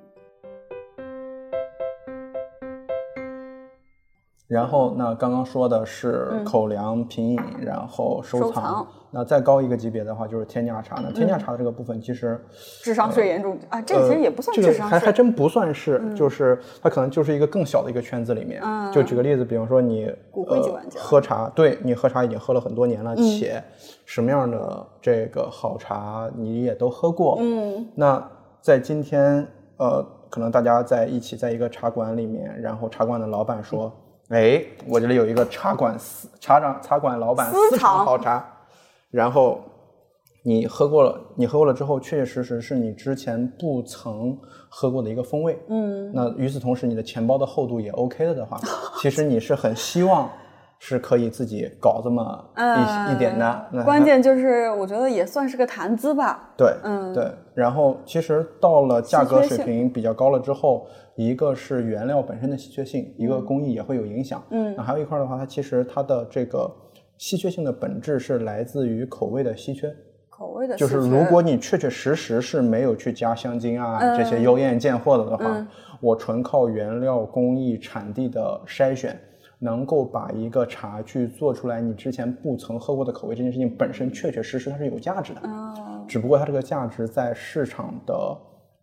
[4.46, 8.86] 然后那刚刚说的是口粮、品饮，然后收藏。
[9.10, 11.00] 那再高一个级别的话，就是天价茶。
[11.02, 12.38] 那天价茶的这个部分，其实、
[12.82, 18.60] 智商税严重啊，这个其实也不算智商税，个还还真不算是，就是它可能就是一个更小的一个圈子里面。
[18.62, 23.62] 嗯就举个例子，比方说你呃喝茶，对你喝茶已经喝了很多年了，嗯且
[24.04, 27.38] 什么样的这个好茶你也都喝过。
[27.40, 28.22] 嗯那
[28.60, 29.46] 在今天，
[29.78, 33.90] 呃，可能大家在一起在一个茶馆里面，然后茶馆的老板说
[34.30, 38.44] ：“哎，我这里有一个茶馆私茶长茶馆老板私私藏藏好茶。”
[39.10, 39.60] 然后
[40.44, 44.36] 你喝过了，你喝过了之后，确确实实是你之前不曾
[44.68, 45.58] 喝过的一个风味。
[45.68, 48.58] 嗯，那与此同时，你的钱包的厚度也 OK 了的话，
[49.00, 50.28] 其实你是很希望
[50.78, 53.66] 是可以自己搞这么一、嗯一点的。
[53.72, 57.32] 那关键就是我觉得也算是个谈资吧，对，嗯对。
[57.54, 60.86] 然后其实到了价格水平比较高了之后，
[61.16, 64.42] 一个是原料本身的稀缺性，一个工艺也会有影响。
[64.50, 66.70] 嗯那还有一块的话，它其实它的这个
[67.16, 69.92] 稀缺性的本质是来自于口味的稀缺。
[70.28, 75.66] 口味的就是如果你确确实实是没有去加香精啊、嗯这些妖艳贱货的的话，嗯
[76.00, 79.18] 我纯靠原料、工艺、产地的筛选，
[79.58, 85.40] 能够把一个茶去做出来你之前不曾喝过的口味，这件事情本身确确实实它是有价值的。
[85.44, 88.38] 嗯只不过它这个价值在市场的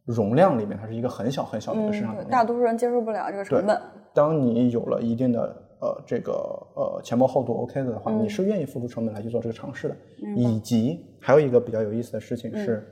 [0.05, 2.29] 容量里面，它是一个很小很小的一个市场嗯，容量。
[2.29, 3.81] 大多数人接受不了这个成本。
[4.13, 5.39] 当你有了一定的
[5.79, 6.31] 呃这个
[6.75, 9.97] 呃钱包厚度 OK 的话，嗯你是愿意付出成本来去做这个尝试的。
[10.35, 12.87] 以及还有一个比较有意思的事情嗯是，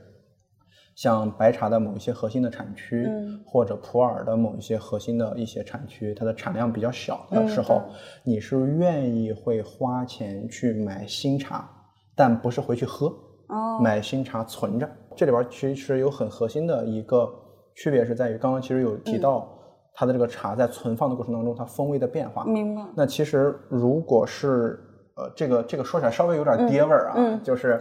[0.94, 7.94] 像白茶的某一些核心的产区，嗯或者普洱的某一些核心的一些产区，它的产量比较小的时候，嗯
[8.24, 11.68] 你是愿意会花钱去买新茶，
[12.16, 13.14] 但不是回去喝。
[13.48, 14.90] 哦，买新茶存着。
[15.16, 17.28] 这里边其实有很核心的一个
[17.74, 19.48] 区别是在于，刚刚其实有嗯提到
[19.94, 22.44] 它的这个茶在存放的过程当中，它风味的变化。
[22.44, 22.82] 明白。
[22.96, 24.78] 那其实如果是
[25.14, 27.78] 呃，这个这个说起来稍微有点爹味儿啊，嗯就是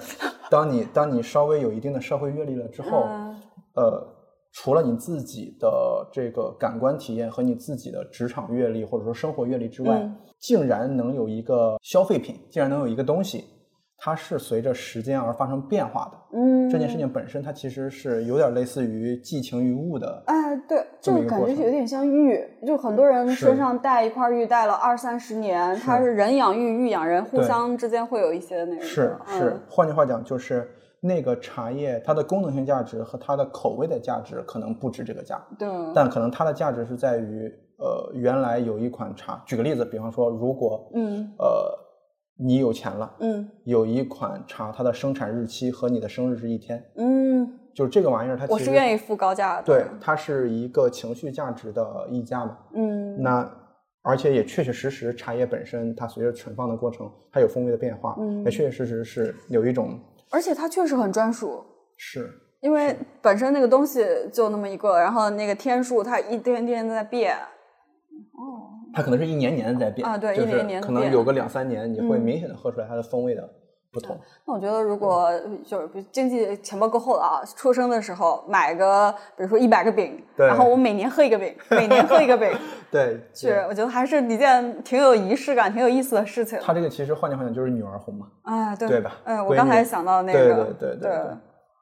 [0.50, 3.36] 当你当你稍微有一定的社会阅历了之后，嗯
[3.76, 4.06] 呃，
[4.52, 13.46] 除了你自己的这个感官体验和你自己的职场阅历或者说生活阅历之外，嗯竟然能有一个消费品，竟然能有一个东西，
[14.04, 16.38] 它是随着时间而发生变化的。
[16.40, 20.24] 嗯，这件事情本身，它其实是有点类似于寄情于物的。
[20.26, 28.82] 哎，对，这就感么一个过程觉有点像玉，就很多人身上带一块玉，带了二三十年，它是人养玉，玉养人，互相之间会有一些那个。
[28.82, 30.68] 是是嗯，换句话讲，就是
[31.00, 41.78] 那个茶叶它的功能性价值和它的口味的价值可能不值这个价，对，但可能它的价值是在于，呃，原来有一款茶，举个例子，比方说，如果嗯呃
[42.44, 49.64] 你有钱了，嗯有一款茶，它的生产日期和你的生日是一天，嗯，就是这个玩意儿，它其实我是愿意付高价的。
[49.64, 52.58] 对，它是一个情绪价值的溢价嘛。
[52.74, 53.50] 嗯，那
[54.02, 60.00] 而且也确确实实，茶叶本身它随着存放的过程，它有风味的变化，嗯也确确实实是有一种
[60.32, 61.64] 而且它确实很专属。
[61.98, 62.28] 是
[62.62, 67.38] 因为本身那个东西就那么一个，然后那个天数它一天天在变，
[68.94, 73.48] 它可能是一年年在变啊对就是一年年可能有个两三年，你会嗯明显的喝出来它的风味的
[73.94, 74.18] 不同。
[74.48, 75.30] 那我觉得，如果
[75.66, 82.50] 就是比经济钱包够厚了啊，出生的时候买个，比如说一百个饼，对然后我每年喝一个饼，每年喝一个饼，
[82.92, 86.58] 对，是我觉得还是一件挺有仪式感、挺有意思的事情。
[86.62, 88.28] 它这个其实换句话讲就是女儿红嘛。
[88.44, 91.18] 啊，对对吧嗯，我刚才想到那对个，对对对对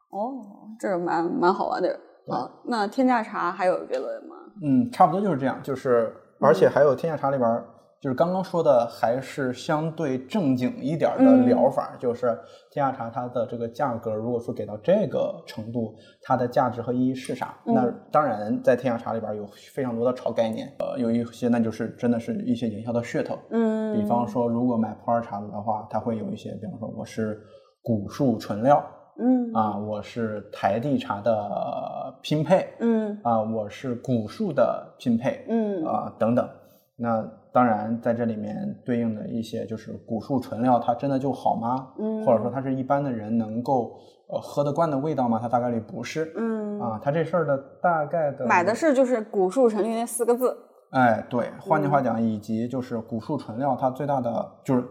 [0.10, 0.34] 哦，
[0.80, 1.90] 这个蛮蛮好玩的
[2.28, 2.50] 啊。
[2.66, 4.36] 那天价茶还有别的吗？
[4.64, 7.66] 嗯，差不多就是这样，就是而且还有天下茶里边儿，
[8.00, 11.46] 就是刚刚说的，还是相对正经一点儿的嗯。
[11.46, 12.38] 疗法，就是
[12.72, 17.58] 天下茶它的这个价格，如果说给到这个程度，它的价值和意义是啥？
[17.66, 27.42] 那当然，在天下茶里边有非常多的炒概念，呃，有一些那就是真的是一些营销的噱头，嗯，比方说，如果买普洱茶的话，它会有一些，比方说我是
[27.82, 28.82] 古树纯料
[29.20, 36.48] 嗯啊，我是台地茶的拼配，嗯啊，我是古树的拼配，嗯啊等等。
[36.96, 41.88] 那当然，在这里面对应的一些就是古树纯料，它真的就好吗？
[41.98, 45.40] 嗯或者说它是一般的人能够呃喝得惯的味道吗？
[45.42, 46.32] 它大概率不是。
[46.38, 50.56] 嗯，啊，它这事儿的大概的买的是就是古树纯绿那四个字，
[50.92, 54.84] 哎，对，换句嗯话讲，以及就是古树纯料，它最大的就是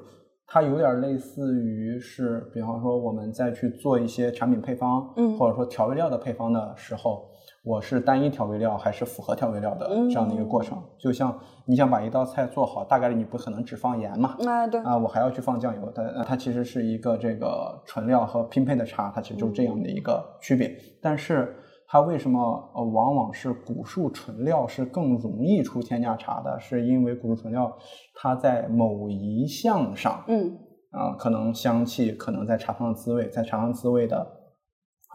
[0.51, 7.29] 它有点类似于是，比方说我们再去做一些产品配方，嗯或者说调味料的配方的时候，
[7.63, 10.83] 我是单一调味料还是复合调味料的这样的一个过程。
[10.99, 20.75] 就像你想把一道菜做好，大概率你不可能只放盐嘛，啊对，啊，我还要去放酱油，它呃它其实是一个这个纯料和拼配的茶，它其实就是这样的一个区别。
[21.03, 21.55] 但是
[21.91, 22.41] 它为什么
[22.75, 26.61] 呃往往是古树纯料是更容易出天价茶的？
[26.61, 27.75] 是因为古树纯料
[28.15, 30.55] 它在某一项上，嗯
[30.91, 34.17] 啊、可能香气，可能在茶汤的滋味，在茶汤滋味的，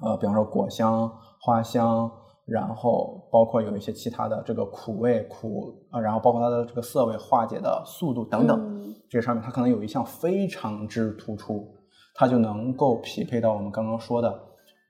[0.04, 2.12] 呃，比方说果香、花香，
[2.46, 11.68] 然后包括有一些其他的这个苦味、苦，啊，然后包括它的这个涩味化解的速度等等，嗯这上面它可能有一项非常之突出，
[12.16, 14.40] 它就能够匹配到我们刚刚说的，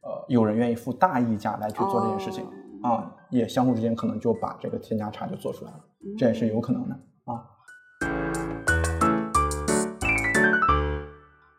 [0.04, 2.44] 呃，有人愿意付大溢价来去做这件事情、
[2.84, 5.80] 哦啊，也相互之间可能就把这个添加茶就做出来了，
[6.18, 7.42] 这也是有可能的啊。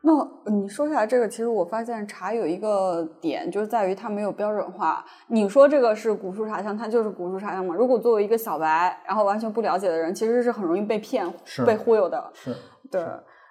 [0.03, 5.03] 那你说下来这个，其实我发现茶有一个点，就是在于它没有标准化。
[5.29, 7.75] 你说这个是古树茶香，它就是古树茶香嘛？
[7.75, 12.31] 如果作为一个小白，然后完全不了解的人，其实是很容易被骗、是被忽悠的。
[12.35, 12.55] 是，
[12.91, 13.03] 对。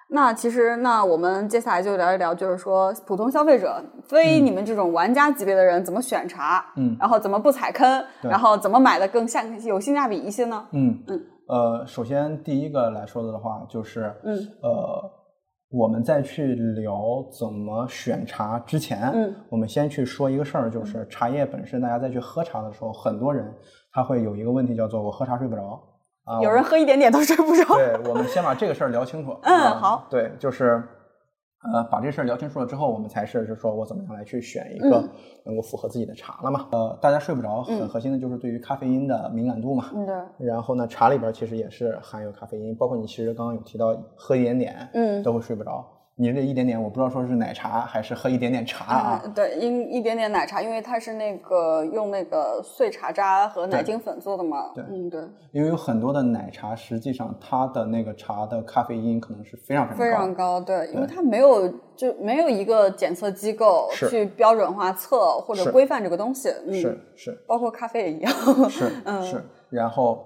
[0.08, 6.96] 那其实，那我们接下来就聊一聊，就是说普通消费者，非你们这种玩家级别的人怎么选茶，嗯。
[7.00, 8.30] 然后怎么不踩坑，对。
[8.30, 10.66] 然后怎么买的更像有性价比一些呢？
[10.72, 11.20] 嗯嗯。
[11.48, 14.36] 呃，首先第一个来说的话，就是嗯。
[14.62, 15.10] 呃，
[15.70, 17.02] 我们在去聊
[17.36, 23.52] 怎么选茶之前，嗯，我们先去说一个事儿，就是茶叶本身，大家再去喝茶的时候，很多人
[23.92, 25.82] 他会有一个问题叫做我喝茶睡不着
[26.24, 27.74] 啊，有人喝一点点都睡不着。
[27.76, 29.38] 对，我们先把这个事儿聊清楚。
[29.42, 30.06] 嗯啊好。
[30.10, 30.82] 对，就是，
[31.72, 35.10] 呃，把这事儿聊清楚了之后，我们才是就说我怎么样来去选一个嗯
[35.44, 36.66] 能够符合自己的茶了嘛。
[36.72, 39.90] 呃，大家睡不着，很嗯核心的就是对于咖啡因的敏感度嘛。
[39.94, 45.84] 嗯，对，然后呢，茶里边其实也是含有咖啡因，包括你其实刚刚有提到喝一点点，嗯都会睡不着。
[46.16, 49.22] 你这一点点，我不知道说是奶茶还是喝一点点茶啊。
[49.24, 54.70] 啊，对，一一点点奶茶，因为它是那个用那个碎茶渣和奶精粉做的嘛。
[54.76, 60.04] 对嗯，对，因为有很多的奶茶，实际上它的那个茶的咖啡因可能是非常非常高。
[60.04, 66.48] 非常高，对，因为它没有就没有一个检测机构去标准化测或者规范这个东西。
[66.64, 68.32] 嗯，是是包括咖啡也一样。
[68.70, 70.24] 是嗯是，然后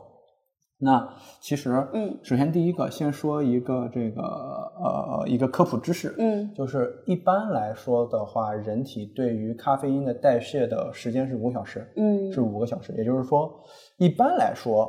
[0.80, 13.52] 那其实，嗯，首先第一个先说一个这个呃一个科普知识，嗯就是一般来说的话，人体对于咖啡因的代谢的时间是五小时，嗯是五个小时，也就是说，
[13.96, 14.88] 一般来说，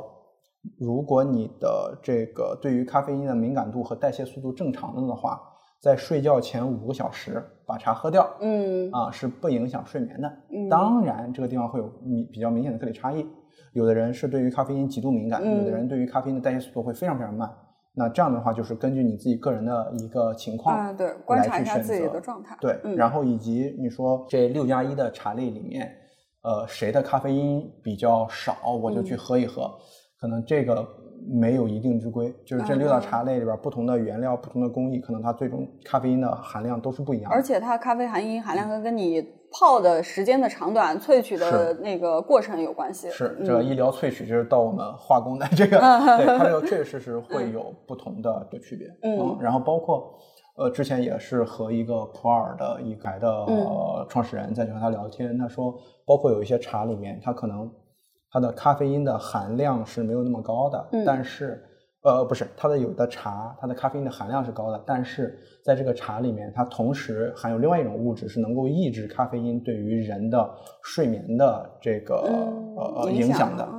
[0.78, 5.40] 如果你的这个对于咖啡因的敏感度和代谢速度正常的的话，
[5.80, 10.28] 在睡觉前五个小时把茶喝掉，嗯啊，是不影响睡眠的。
[10.52, 13.26] 嗯当然，这个地方会有明比较明显的个体差异。
[13.72, 17.50] 有的人是对于咖啡因极度敏感，有的嗯人对于咖啡因的代谢速度会非常非常慢。
[17.92, 22.56] 那这样的话，就是根据你自己个人的一个情况啊，对，观来察一下自己去选择的状态。
[22.60, 25.90] 对，嗯然后以及你说这六加一的茶类里面，
[26.42, 29.70] 呃，谁的咖啡因比较少，我就去嗯喝一喝。
[30.20, 30.86] 可能这个
[31.28, 37.34] 没有一定之规，就是这六道嗯茶类里边不同的原料、不同的工艺，可能它最终咖啡因的含量都是不一样的。
[37.34, 39.20] 而且它咖啡含因含量跟跟你
[39.52, 43.10] 泡的时间的长短、萃取的那个过程有关系。
[43.10, 45.78] 是嗯这个医疗萃取，就是到我们化工的这个，
[46.18, 48.88] 对它这个确确实实会有不同的这区别。
[49.02, 50.14] 嗯然后包括
[50.56, 53.46] 呃，之前也是和一个普洱的一个牌的、
[54.08, 55.74] 创始人在去和他聊天，他说，
[56.04, 57.70] 包括有一些茶里面，它可能
[58.30, 61.64] 它的咖啡因的含量是没有那么高的，嗯但是。
[62.02, 70.50] 呃，不是，它的有的茶，它的咖啡因的含量是高的，但是在这个茶里面，它同时含有另外一种物质，是能够抑制咖啡因对于人的
[70.82, 73.64] 睡眠的这个、嗯呃呃影影响的。
[73.64, 73.76] 哦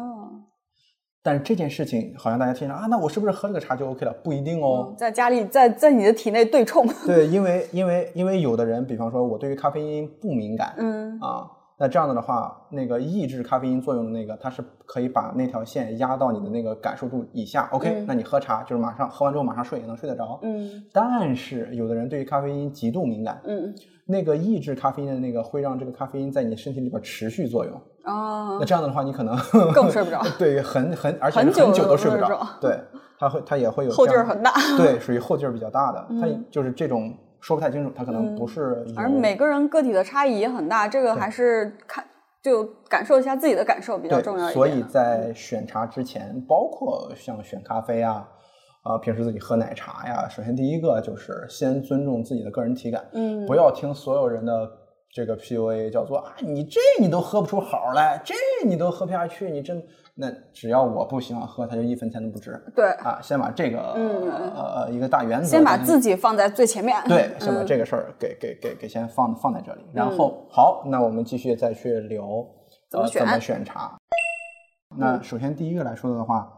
[1.23, 4.11] 但是这件事情好像大家听着啊，那我是不是喝这个茶就 OK 了？
[4.23, 4.87] 不一定哦。
[4.89, 6.83] 嗯在家里，在在你的体内对冲。
[7.05, 11.45] 对，因为因为因为有的人，比方说我对于咖啡因不敏感，嗯啊，
[11.81, 17.67] 那这样子的话，那个抑制咖啡因作用的那个，它是可以把那条线压到你的那个感受度以下。
[17.71, 20.39] OK，、嗯那你喝茶就是马上喝完之后马上睡也能睡得着。
[20.43, 23.73] 嗯但是有的人对于咖啡因极度敏感，嗯
[24.05, 27.73] 那个抑制咖啡因的那个会让这个咖啡因在你身体里边持续作用。
[28.05, 29.35] 哦那，这样的话，你可能
[29.73, 32.47] 更睡不着 对，很很而且很久都都睡不着。
[32.61, 32.79] 对，
[33.17, 34.51] 它会它也会有后劲儿很大。
[34.77, 36.05] 对，属于后劲儿比较大的。
[36.21, 37.11] 它嗯就是这种
[37.41, 38.93] 说不太清楚，它可能不是有。
[38.95, 42.05] 而每个人个体的差异也很大，这个还是看
[42.41, 44.53] 就感受一下自己的感受比较重要一点。
[44.53, 48.27] 所以在选茶之前，包括像选咖啡啊，
[48.83, 54.69] 啊、平时自己喝奶茶呀，首先第一个就是先尊重自己的个人体感，嗯不要听所有人的
[55.11, 58.33] 这个 PUA，叫做啊，你这你都喝不出好来，这
[58.65, 59.83] 你都喝不下去，你真
[60.15, 63.19] 那只要我不喜欢喝，它就一分钱都不值对，啊。
[63.21, 67.01] 先把这个、嗯呃一个大原则，先把自己放在最前面。
[67.07, 72.23] 对，先把嗯这个事儿给给给给先放放在这里，然后好，那我们继续再去聊
[72.89, 73.97] 怎么呃怎么选选茶。
[74.97, 76.51] 那首先第一个来说的话，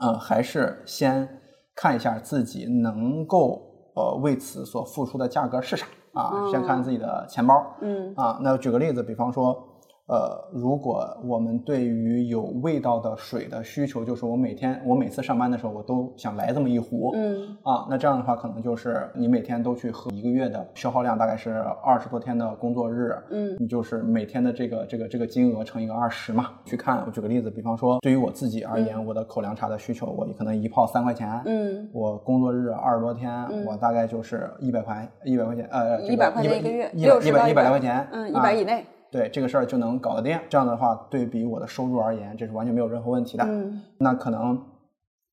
[0.00, 1.26] 呃，还是先
[1.74, 3.62] 看一下自己能够
[3.96, 7.54] 呃为此所付出的价格是啥啊，先看自己的钱包。
[7.80, 9.73] 嗯啊，那举个例子，比方说，
[10.06, 21.52] 呃，如果我们对于有味道的水的需求，就是我每天我每次上班的时候，我都想来这么一壶，嗯啊，那这样的话，可能就是你每天都去喝一个月的消耗量，大概是
[21.82, 26.50] 二十多天的工作日，嗯你就是每天的这个这个这个金额乘以个二十嘛。
[26.66, 38.84] 去看，我举个例子，比方说，对于我自己而言，我的口粮茶的需求，我可能一泡三块钱，嗯我工作日二十多天，嗯我大概就是一百块一百块钱，呃，这个100块钱一个月一百60到一百一百来100块钱，嗯，一啊百以内。
[39.14, 40.36] 对这个事儿就能搞得定。
[40.48, 43.44] 这样的话，对比我的收入而言，这是完全没有任何问题的。
[43.44, 44.60] 嗯那可能，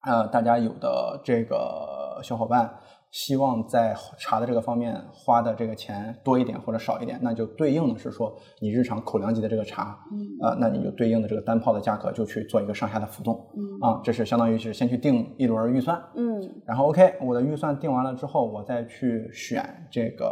[0.06, 2.72] 呃，大家有的这个小伙伴
[3.10, 20.26] 希望在茶的这个方面花的这个钱多一点或者少一点，那就对应的是说，你日常口粮级的这个茶，嗯呃，那你就对应的这个单泡的价格就去做一个上下的浮动，嗯啊，这是相当于是先去定一轮预算，嗯然后 OK，我的预算定完了之后，我再去选这个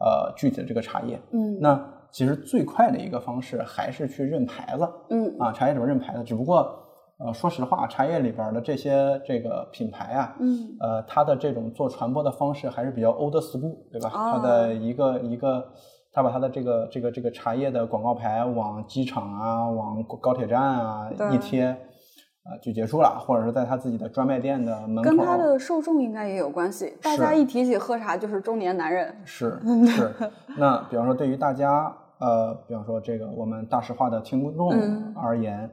[0.00, 1.18] 呃具体的这个茶叶。
[1.30, 6.22] 嗯那其实最快的一个方式还是去认牌子嗯啊，茶叶里边认牌子。
[6.22, 6.78] 只不过
[7.18, 14.10] 呃，说实话，茶叶里边的这些这个品牌啊，嗯呃，它的这种做传播的方式还是比较 old school，对吧？
[14.12, 15.64] 哦它的一个一个，
[16.12, 25.02] 他把他的这个这个这个茶叶的广告牌往机场啊、往高铁站啊一贴，呃，就结束了，或者是在他自己的专卖店的门口。
[25.02, 26.92] 跟他的受众应该也有关系。
[27.00, 29.14] 大家一提起喝茶，就是中年男人。
[29.24, 30.10] 是是，
[30.58, 35.68] 那比方说对于大家，呃，比方说这个我们大实话的听众嗯而言，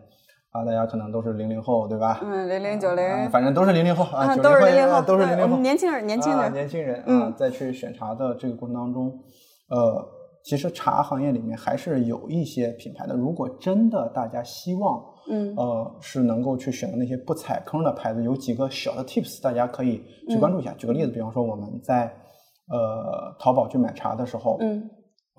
[0.52, 2.20] 啊，大家可能都是零零后，对吧？
[2.24, 6.54] 嗯，零零九零啊，反正都是零零后啊，都是零零后，都是零零后年轻人，年轻啊人。
[6.54, 9.08] 年轻人啊嗯，在去选茶的这个过程当中，
[9.70, 10.04] 呃，
[10.44, 13.16] 其实茶行业里面还是有一些品牌的。
[13.16, 19.98] 如果真的大家希望，嗯呃，是能够去选择那些不踩坑的牌子，有几个小的 tips，大家可以
[20.28, 20.74] 去嗯关注一下。
[20.74, 22.12] 举个例子，比方说我们在
[22.70, 24.90] 呃淘宝去买茶的时候，嗯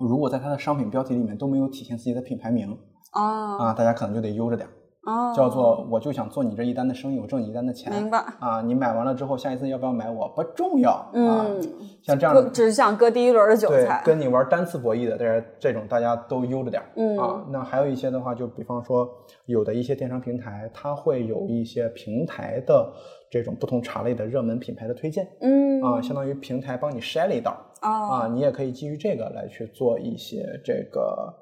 [0.01, 2.77] 如果在它的商品标题里面都没有体现自己的品牌名
[3.11, 4.71] 啊啊，大家可能就得悠着点儿
[5.03, 7.91] 哦，叫做我就想做你这一单的生意，我挣你一单的钱。
[7.91, 11.09] 明白啊，你买完了之后，下一次要不要买我不重要啊。
[11.13, 11.59] 嗯
[12.03, 16.89] 像这样的割只想割第一轮的韭菜，，跟你玩单次博弈的，但是这种大家都悠着点儿。
[16.95, 19.07] 嗯啊，那还有一些的话，就比方说
[19.45, 22.91] 有的一些电商平台，它会有一些平台的
[23.29, 25.27] 这种不同茶类的热门品牌的推荐。
[25.41, 31.33] 嗯啊，相当于平台帮你筛了一道哦啊，你也可以基于这个来去做一些这个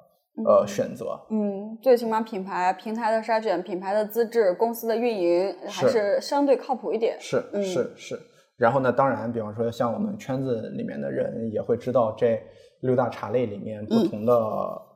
[0.45, 1.19] 呃选择。
[1.29, 7.17] 嗯，最起码品牌平台的筛选、品牌的资质、公司的运营还是是相对靠谱一点。
[7.19, 8.19] 是嗯是是。
[8.57, 12.37] 然后呢，当然，比方说像我们圈子里面的人也会知道这
[12.81, 14.33] 六大茶类里面不同的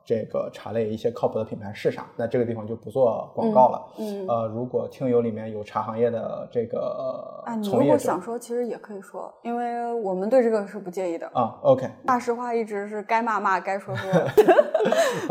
[0.04, 2.06] 这个茶类一些靠谱的品牌是啥。
[2.16, 3.86] 那这个地方就不做广告了。
[3.98, 11.26] 嗯，呃，如果听友里面有茶行业的这个啊，你如果想说，其实也可以说，因为我们对这个是不介意的。
[11.32, 14.10] 啊，OK 大实话一直是该骂骂，该说说。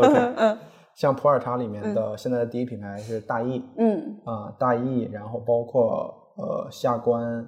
[0.00, 0.58] OK，嗯
[0.94, 7.44] 像普洱茶里面的现在的第一品牌是大益，嗯啊，大益，然后包括呃下关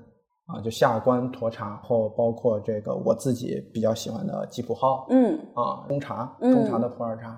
[0.47, 7.31] 啊，就下关沱茶，然后包括这个我自己比较喜欢的吉普号嗯啊，中茶嗯中茶的普洱茶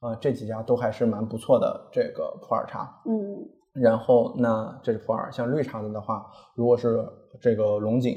[0.00, 3.00] 啊，这几家都还是蛮不错的这个普洱茶。
[3.06, 7.06] 嗯然后那这是普洱，像绿茶子的话，如果是
[7.40, 8.14] 这个龙井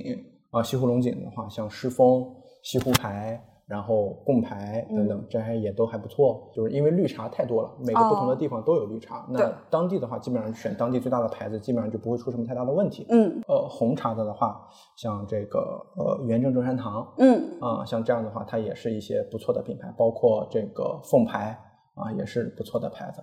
[0.52, 2.26] 啊，西湖龙井的话，像狮峰、
[2.64, 3.46] 西湖牌。
[3.70, 9.28] 然后贡牌等等，这还也都还不错，就是因为绿茶太多了，每个不同的哦地方都有绿茶。
[9.32, 13.06] 对那当地的话，基本上选当地最大的牌子，基本上就不会出什么太大的问题。
[13.10, 15.60] 嗯呃，红茶的的话，像这个
[15.96, 21.56] 呃元正中山堂嗯啊、像这样的话，它也是一些不错的品牌，包括这个凤牌
[22.00, 23.22] 啊、也是不错的牌子。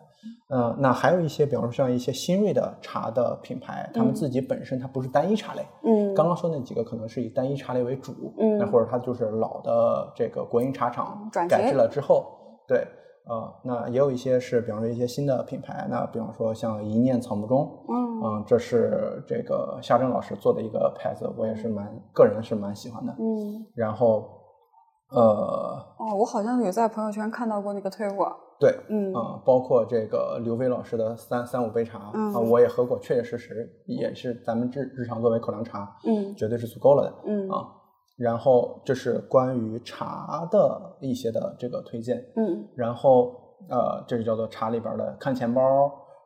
[0.48, 4.14] 呃，那还有一些，比方说像一些新锐的茶的品牌，他们嗯。
[4.14, 8.58] 自己本身它不是单一茶类，嗯，刚刚说那几个可能是以单一茶类为主，嗯。
[8.58, 12.26] 那或者它就是老的这个国营茶厂改制了之后，
[12.68, 12.86] 对，
[13.28, 18.06] 呃，那也有一些是，比方说一些新的品牌，那比方说像一念草木中，嗯。
[18.24, 23.14] 嗯，这是这个夏正老师做的一个牌子，我也是蛮个人是蛮喜欢的。
[23.18, 23.66] 嗯。
[23.74, 24.35] 然后，
[25.10, 25.20] 呃，
[25.98, 28.34] 哦，我好像有在朋友圈看到过那个推广。
[28.58, 37.14] 对，嗯啊、包括这个刘飞老师的三三五杯茶啊、嗯我也喝过，确确实实也是咱们日日常作为口粮茶，嗯绝对是足够了的。
[37.26, 37.68] 嗯啊，
[38.16, 43.34] 然后这是关于茶的一些的这个推荐，嗯然后
[43.68, 45.60] 呃，这是叫做茶里边的看钱包，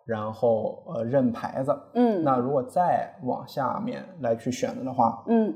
[0.06, 1.76] 然后呃认牌子。
[1.94, 5.52] 嗯那如果再往下面来去选择的话，嗯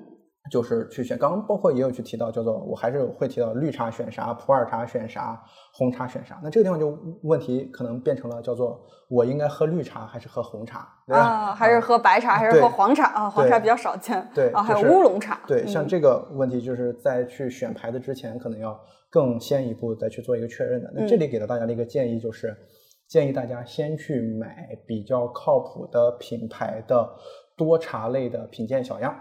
[0.51, 5.43] 就是去选，刚刚包括也有去提到，叫做我还是会提到绿茶选啥，普洱茶选啥，
[5.73, 6.39] 红茶选啥。
[6.43, 8.79] 那这个地方就问题可能变成了叫做
[9.09, 10.87] 我应该喝绿茶还是喝红茶？
[11.07, 13.31] 啊，还是喝白茶，还是喝黄茶啊？
[13.31, 14.27] 黄茶比较少见。
[14.35, 15.41] 对啊，还有乌龙茶。
[15.47, 18.79] 对，嗯像这个问题，就是在去选牌子之前，可能要
[19.09, 20.93] 更先一步再去做一个确认的。
[20.95, 22.55] 那这嗯里给到大家的一个建议就是，
[23.09, 27.09] 建议大家先去买比较靠谱的品牌的
[27.57, 29.15] 多茶类的品鉴小样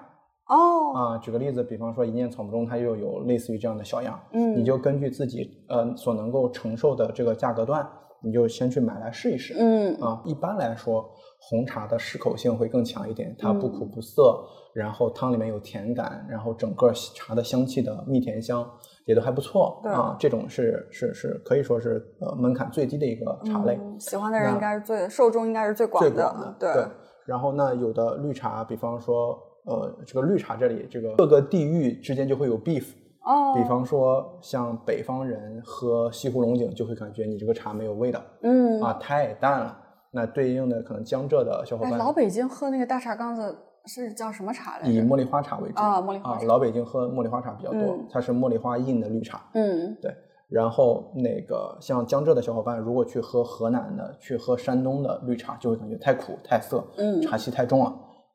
[0.48, 1.18] 哦，啊。
[1.18, 7.88] 举个例子，比方说一念草木中，它又有类似于这样的小样，嗯，你就根据自己呃所能够承受的这个价格段，
[8.22, 9.56] 你就先去买来试一试。
[9.58, 18.66] 嗯啊，一般来说，红茶的适口性会更强一点，它不嗯苦不涩，然后汤里面有甜感，然后整个茶的香气的蜜甜香
[19.06, 20.16] 也都还不错对啊。
[20.20, 26.10] 这种是是是可以说是呃门槛最低的一个茶类，嗯喜欢的人应该是最受众应该是最广的。
[26.10, 26.56] 最广的。
[26.60, 26.86] 对，
[27.26, 32.86] 然后那，有的绿茶，比方说呃这个绿茶这里这个各个地域之间就会有 beef。
[33.26, 39.80] 哦，比方说，像北方人喝西湖龙井，就会感觉你这个茶没有味道嗯啊，太淡了。
[40.12, 44.92] 那对应的可能江浙的小伙哎，伴，老北京喝那个大茶缸子是叫什么茶来着？
[44.92, 49.42] 以茉莉花茶为主啊茉莉花茶老北京喝茉莉花茶比较多，嗯它是茉莉花印的绿茶。
[49.54, 50.14] 嗯对，
[50.50, 57.86] 然后那个像江浙的小伙伴，如果去喝河南的、去喝山东的绿茶，就会感觉太苦、太涩，嗯茶气太重了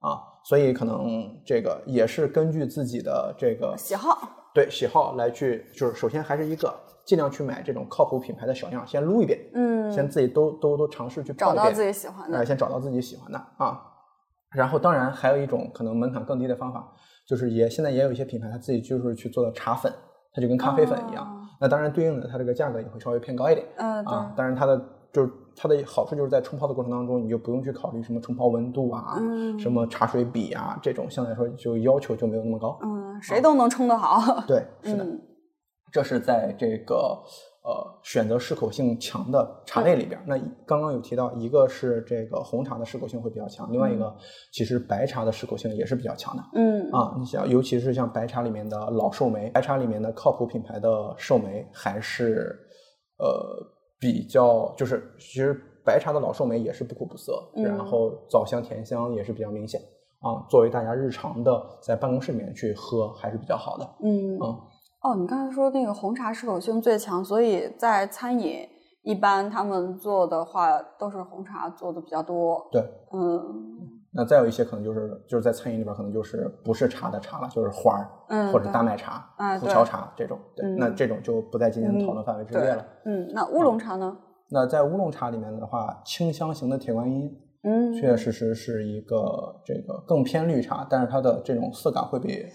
[0.00, 0.22] 啊。
[0.44, 4.28] 所以可能这个也是根据自己的这个喜好。
[4.54, 6.74] 对喜好来去，就是首先还是一个
[7.04, 12.46] 尽量去买这种靠谱品牌的小样，先撸一遍，嗯，先自己都都都尝试去找到自己喜欢哎，的。
[12.46, 13.80] 先找到自己喜欢的啊。
[14.50, 16.92] 然后，当然还有一种可能门槛更低的方法，
[17.26, 19.92] 就是也现在也有一些品牌，他自己就是去做的茶粉，
[20.32, 21.24] 它就跟咖啡粉一样。
[21.24, 24.14] 哦那当然，对应的它这个价格也会稍微偏高一点嗯，对。
[24.14, 24.32] 啊。
[24.36, 24.80] 当然，它的
[25.12, 32.78] 就是它的好处就是在冲泡的过程当中，你就不用去考虑什么冲泡温度啊、嗯什么茶水比啊这种，相对来说就要求就没有那么高。
[32.82, 34.44] 嗯，谁都能冲得好。
[34.46, 35.04] 对， 是的。
[35.04, 35.20] 嗯
[35.90, 37.18] 这是在这个
[37.64, 40.24] 呃选择适口性强的茶类里边儿。
[40.26, 40.36] 那
[40.66, 44.14] 刚刚有提到，一个是这个红茶的适口性会比较强，另外一个
[44.52, 46.42] 其实白茶的适口性也是比较强的。
[46.56, 52.54] 嗯啊，你像尤其是像白茶里面的老寿眉，白茶里面的靠谱品牌的寿眉还是
[53.18, 53.26] 呃
[53.98, 55.64] 比较就是其实。
[55.84, 59.80] 白茶的老寿眉也是不苦不涩，嗯然后枣香甜香也是比较明显
[60.20, 60.44] 啊。
[60.46, 63.88] 作为大家日常的在办公室里面去喝还是比较好的。
[64.02, 64.38] 嗯嗯，
[65.00, 68.68] 哦，你刚才说那个红茶适口性最强，所以在餐饮
[69.02, 72.68] 一般他们做的话都是红茶做的比较多。
[72.70, 72.82] 对，
[73.14, 73.40] 嗯
[74.10, 80.38] 那再有一些可能就是就是在餐饮里边可能就是不是茶的茶了，就是花儿、嗯，或者对大麦茶、啊对胡桥茶这种。
[80.56, 84.16] 对，嗯那这种就不在今天的讨论范围之列了。，嗯，那乌龙茶呢？
[84.50, 87.30] 那在乌龙茶里面的话，清香型的铁观音
[87.64, 92.46] 嗯，确确实实是一个这个更偏绿茶，但是它的这种色感会比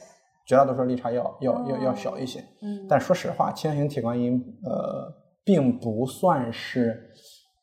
[0.47, 2.39] 绝大多数绿茶要要要要小一些。
[2.63, 7.11] 嗯，但说实话，清香型铁观音呃并不算是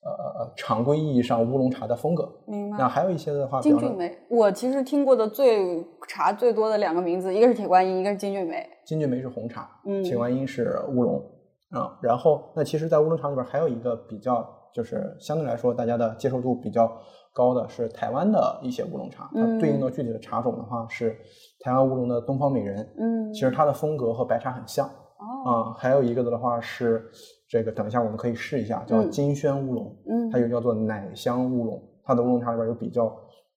[0.03, 2.29] 呃常规意义上乌龙茶的风格。
[2.47, 2.79] 明白。
[2.79, 8.67] 那还有一些的话，金骏眉，我其实听过的最茶最多的两个名字，一个是铁观音，一个是金骏眉。
[8.87, 11.23] 金骏眉是红茶，嗯铁观音是乌龙
[11.71, 11.99] 啊。
[12.03, 16.91] 然后那其实，在乌龙茶里边还有一个比较，就是相对来说大家的接受度比较
[17.33, 21.17] 高的是台湾的一些乌龙茶，它嗯对应的具体的茶种的话是
[21.61, 22.79] 台湾乌龙的东方美人。
[22.99, 25.75] 嗯，其实它的风格和白茶很像哦，啊。
[25.77, 27.05] 还有一个的话是
[27.51, 31.83] 这个，等一下我们可以试一下，叫嗯金萱乌龙，嗯，它又叫做奶香乌龙。
[32.05, 33.07] 它的乌龙茶里边有比较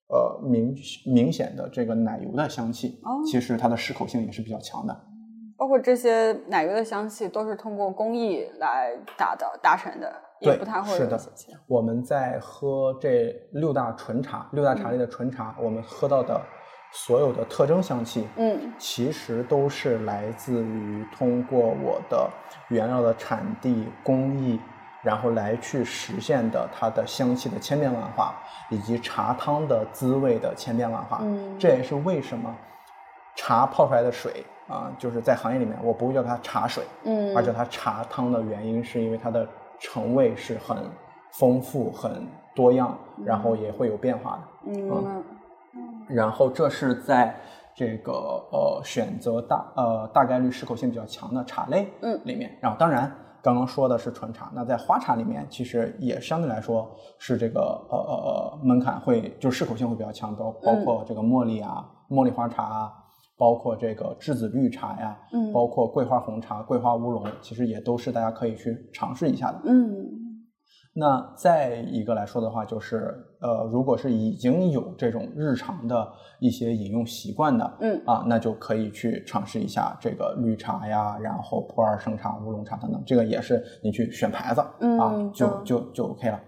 [0.08, 0.76] 呃明
[1.06, 5.00] 明显的这个奶油的香气，哦其实它的适口性也是比较强的。
[5.56, 11.18] 包括这些奶油的香气都是通过工艺来达的达成的，也对不太会是的
[11.68, 16.42] 我们在喝这六大纯茶，六大茶类的纯茶，我们喝到的
[16.96, 22.30] 所有的特征香气，嗯其实都是来自于通过我的
[22.70, 24.60] 原料的产地工艺，
[25.02, 28.36] 然后来去实现的它的香气的千变万化，
[28.70, 31.20] 以及茶汤的滋味的千变万化。
[31.24, 32.56] 嗯这也是为什么
[33.36, 39.46] 茶泡出来的水啊、就是在行业里面我不会叫它茶水，嗯，而叫它茶汤的原因是因为它的
[39.78, 40.90] 成味是很
[41.32, 42.26] 丰富、很
[42.56, 44.72] 多样，然后也会有变化的。
[44.72, 45.24] 嗯
[46.08, 47.36] 然后这是在
[47.76, 48.12] 这个
[48.52, 62.94] 呃选择大呃大概率适口性比较强的茶类嗯里面，然后当然刚刚说的是纯茶，那在花茶里面其实也相对来说是这个呃呃呃门槛会就是适口性会比较强，包包括这个茉莉啊、茉莉花茶啊。
[63.36, 69.60] 包括这个栀子绿茶呀，嗯包括桂花红茶、桂花乌龙，其实也都是大家可以去尝试一下的。
[69.66, 69.92] 嗯
[70.96, 76.08] 那再一个来说的话，就是呃，如果是已经有这种日常的
[76.40, 84.70] 一些饮用习惯的，嗯啊，那就可以去尝试一下这个绿茶呀，然后普洱生茶、乌龙茶等等，这个也是你去选牌子啊
[85.16, 86.40] 嗯，就对就就 OK 了。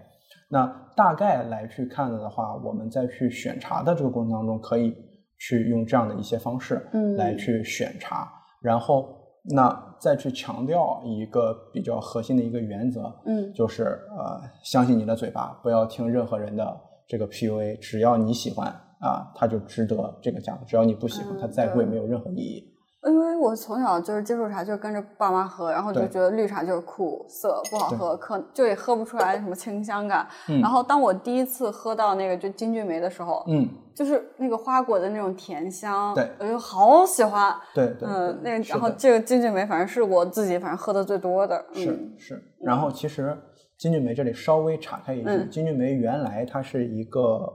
[0.48, 4.94] 那大概来去看的话，我们在去选茶的这个过程当中，可以
[5.38, 7.16] 去用这样的一些方式嗯。
[7.16, 8.32] 来去选茶，
[8.62, 9.08] 然后
[9.48, 18.68] 那再去强调一个比较核心的一个原则，嗯就是呃，相信你的嘴巴，不要听任何人的这个 PUA，只要你喜欢
[19.00, 22.75] 啊，它就值得这个价格；只要你不喜欢，嗯它再贵没有任何意义。
[23.06, 30.26] 因为我从小就是接触茶，就是跟着爸妈喝，然后就觉得绿茶就是苦涩不好喝，可就也喝不出来什么清香感。
[30.48, 37.54] 嗯然后当我第一次喝到那个就金骏眉的时候，嗯，就是那个花果的那种甜香，对我就好喜欢。
[37.74, 41.64] 对对嗯，那个然后这个金骏眉反正是我自己反正喝的最多的。
[41.72, 42.42] 是嗯是。
[42.60, 43.36] 然后其实
[43.78, 47.52] 金骏眉这里稍微岔开一句，嗯金骏眉原来它是一个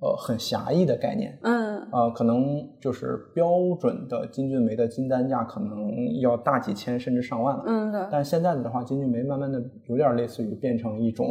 [0.00, 1.38] 呃很狭义的概念。
[1.42, 2.44] 嗯呃，可能
[2.80, 3.48] 就是标
[3.80, 5.90] 准的金骏眉的金单价可能
[6.20, 7.64] 要大几千甚至上万了。
[7.66, 11.26] 嗯，对，但现在的话，金骏眉慢慢的有点类似于变成一种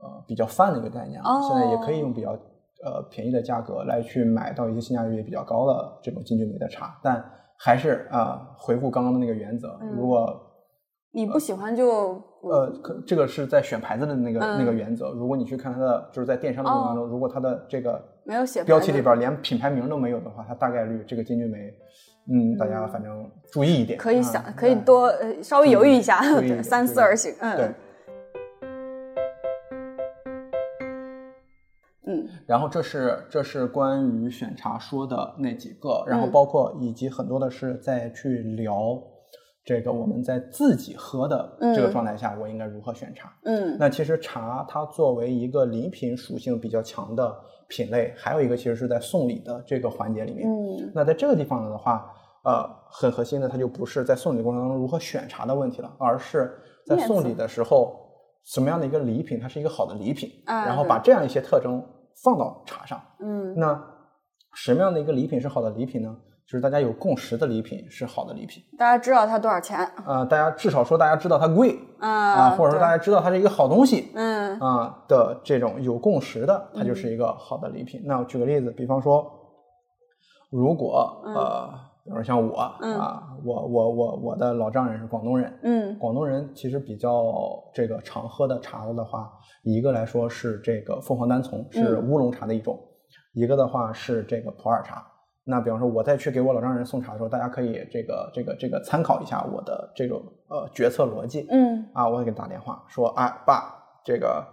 [0.00, 1.26] 呃比较泛的一个概念了。
[1.28, 2.32] 哦现在也可以用比较
[2.84, 7.24] 呃便宜的价格来去买到一些性价比也比较高的这种金骏眉的茶，但
[7.56, 10.28] 还是啊、呃回顾刚刚的那个原则，嗯如果
[11.12, 12.22] 你不喜欢就呃，
[12.82, 15.10] 可这个是在选牌子的那个、那个嗯原则。
[15.12, 21.72] 如果你去看它的，就是在电商的过程当中，如果它的这个没有写标题里边连品牌名都没有的话，它大概率这个金骏眉，
[22.28, 24.84] 嗯，大家反正注意一点，啊可以想，可以嗯。
[24.84, 26.20] 多呃稍微犹豫一下
[26.62, 27.32] 三思而行。
[27.40, 27.70] 嗯，对。
[32.06, 32.28] 嗯。
[32.46, 36.32] 然后这是这是关于选茶说的那几个，然后嗯。
[36.32, 39.00] 包括以及很多的是在去聊
[39.64, 43.32] 这个我们在自己喝的这个嗯状态下，我应该如何选茶。
[43.44, 47.32] 嗯那其实茶它作为一个礼品属性比较强的
[47.68, 50.48] 品类，还有一个其实是在送礼的这个环节里面。
[50.48, 52.10] 嗯那在这个地方的话，
[52.44, 57.96] 呃，很核心的，它就不是在送礼过程当中如何选茶的问题了，而是在送礼的时候，
[58.44, 61.80] 什么样的一个礼品，它是一个好的礼品，啊然后把这样一些特征
[62.24, 63.00] 放到茶上。
[63.20, 63.80] 嗯那
[64.54, 66.14] 什么样的一个礼品是好的礼品呢？
[66.46, 68.62] 就是大家有共识的礼品是好的礼品。
[68.78, 69.78] 大家知道它多少钱？
[70.06, 78.02] 呃，大家至少说大家知道它贵啊啊，或者说大家知道它是一个好东西嗯啊的这种有共识的，它就是一个好的礼品。
[78.04, 79.24] 那我举个例子，比方说，
[80.50, 81.70] 如果呃，
[82.04, 87.32] 比如说像我嗯啊，我我我我的老丈人是广东人，嗯广东人其实比较
[87.72, 89.30] 这个常喝的茶的话，
[89.62, 92.76] 一个来说是这个凤凰单丛，是嗯乌龙茶的一种；
[93.32, 95.06] 一个的话是这个普洱茶。
[95.44, 103.74] 那比方说，我再去给我老丈人送茶的时候，大家可以这个这个这个参考一下我的这种呃决策逻辑嗯啊，我会给他打电话说，哎爸，
[104.04, 104.46] 这个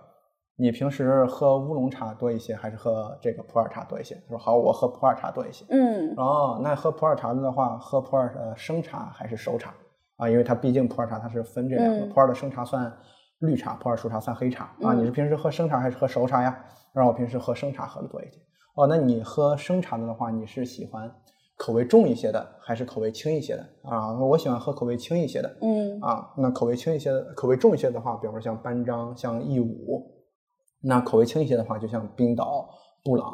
[0.56, 4.16] 你平时喝乌龙茶多一些，还是喝这个普洱茶多一些？
[4.16, 5.64] 他说好，我喝普洱茶多一些。
[5.70, 9.72] 嗯哦，那喝普洱茶的话，喝普洱呃生茶还是熟茶
[10.18, 10.28] 啊？
[10.28, 12.92] 因为它毕竟普洱茶它是分这两个，嗯普洱的生茶算
[13.40, 14.94] 绿茶，普洱熟茶算黑茶啊。
[14.94, 16.60] 你是平时喝生茶还是喝熟茶呀？
[16.94, 18.42] 让我平时喝生茶喝的多一点。
[18.80, 21.14] 哦，那你喝生茶的话，你是喜欢
[21.58, 24.18] 口味重一些的，还是口味轻一些的啊？
[24.18, 26.32] 我喜欢喝口味轻一些的嗯啊。
[26.38, 30.10] 那口味轻一些的，口味重一些的话，比方说像班章、像义乌，
[30.82, 32.70] 那口味轻一些的话，就像冰岛、
[33.04, 33.28] 布朗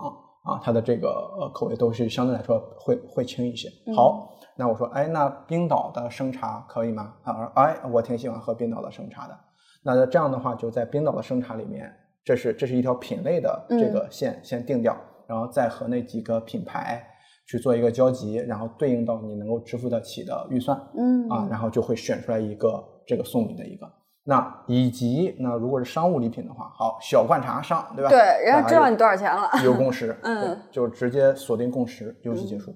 [0.46, 3.70] 啊，它的这个呃口味都是相对来说会会轻一些。
[3.96, 7.14] 好，那我说，哎，那冰岛的生茶可以吗？
[7.24, 9.40] 他说，哎，我挺喜欢喝冰岛的生茶的。
[9.84, 17.06] 那这样的话，就在冰岛的生茶里面，这是这是一条品类的这个线、先定掉，然后再和那几个品牌
[17.48, 20.80] 去做一个交集，然后对应到你能够支付得起的预算。
[20.98, 23.92] 嗯啊，然后就会选出来一个这个送礼的一个。
[24.28, 28.10] 那以及那如果是商务礼品的话，好小罐茶上，对吧？
[28.10, 29.48] 对，人家知道你多少钱了。
[29.64, 32.76] 有共识， 嗯对，就直接锁定共识，游戏结束。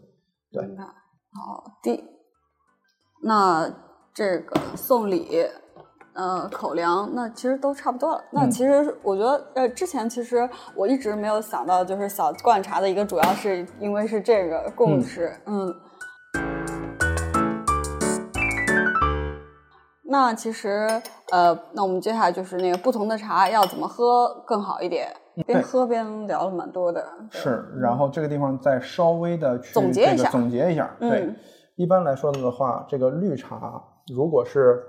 [0.51, 0.83] 对明白。
[0.83, 2.03] 好的，
[3.23, 3.67] 那
[4.13, 5.27] 这个送礼，
[6.19, 8.21] 呃，口粮，那其实都差不多了。
[8.31, 15.73] 那嗯其实我觉得，呃，之前其实我一直没有想到，就是小罐茶的一个主要是因为是这个共识，嗯。
[20.03, 20.89] 那其实，
[21.31, 25.07] 呃，那我们接下来就是那个不同的茶要怎么喝更好一点，
[25.47, 27.01] 边喝边聊了蛮多的。
[27.31, 30.93] 是，然后这个地方再稍微的去总结一下总结一下。
[30.99, 31.35] 对嗯，
[31.77, 33.81] 一般来说的话，这个绿茶
[34.13, 34.83] 如果是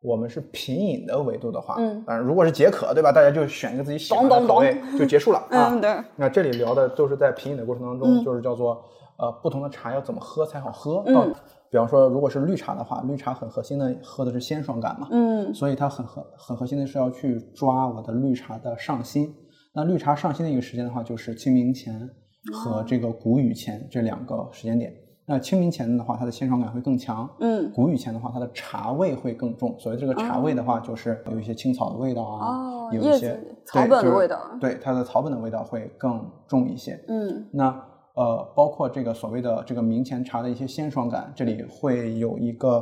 [0.00, 3.10] 我们是品饮的维度的话，嗯当然如果是解渴，对吧？
[3.10, 5.70] 大家就选一个自己喜欢的口味就结束了 啊。
[5.72, 8.84] 嗯，对，那这里聊的都是在品饮的过程当中，嗯就是叫做
[9.18, 11.02] 呃不同的茶要怎么喝才好喝。
[11.06, 11.26] 嗯到
[11.68, 19.34] 比方说，如果是绿茶的话，绿茶很核心的喝的是鲜爽感嘛，嗯所以它很核很核心的是要去抓我的绿茶的上新。
[19.74, 22.08] 那绿茶上新的一个时间的话，就是清明前
[22.52, 24.92] 和这个谷雨前这两个时间点。
[25.28, 27.28] 那清明前的话，它的鲜爽感会更强。
[27.40, 29.74] 嗯，谷雨前的话，它的茶味会更重。
[29.78, 36.98] 所谓这个茶味的话，就是有一些青草的味道啊，哦有一些草本的味道对，它的草本的味道会更重一些。
[37.08, 37.66] 嗯那
[38.14, 42.76] 呃，包括这个所谓的这个明前茶的一些鲜爽感，这里会有一个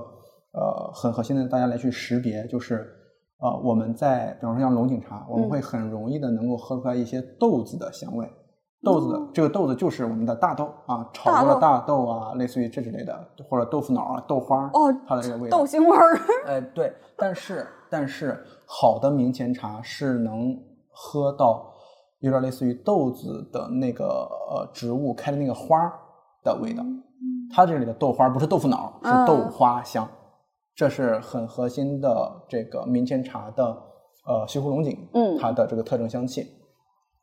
[0.52, 2.86] 呃很核心的，大家来去识别，就是
[3.38, 8.28] 呃我们在比方说像龙井茶，我们嗯会很容易的能够喝出来一些豆子的香味。
[8.84, 15.58] 豆子的这个豆子就是我们的大豆啊，炒过的大豆啊，类似于这之类的，或者豆腐脑啊、豆花儿哦它的这个味道。
[15.58, 16.20] 豆腥味儿。
[16.46, 20.56] 哎， 对，但是但是好的明前茶是能
[20.92, 21.72] 喝到
[22.20, 25.92] 有点类似于豆子的那个呃植物开的那个花儿
[26.42, 26.84] 的味道。
[27.54, 30.06] 它这里的豆花不是豆腐脑，是豆嗯花香，
[30.74, 33.64] 这是很核心的这个明前茶的
[34.26, 36.50] 呃西湖龙井，嗯它的这个特征香气。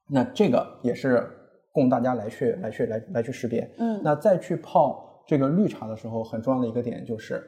[0.07, 1.40] 那这个也是
[1.71, 3.69] 供大家来去来去来来去识别。
[3.77, 7.43] 嗯那再去泡这个绿茶的时候，很重要的一个点就是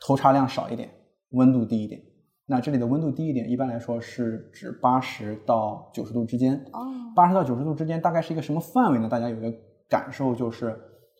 [0.00, 0.88] 投茶量少一点，
[1.30, 2.00] 温度低一点。
[2.46, 6.54] 那这里的温度低一点，一般来说是指八十到九十度之间。
[6.72, 6.80] 哦，
[7.14, 9.08] 八十到九十度之间大概是一个什么范围呢？
[9.08, 9.52] 大家有一个
[9.88, 10.66] 感受就是，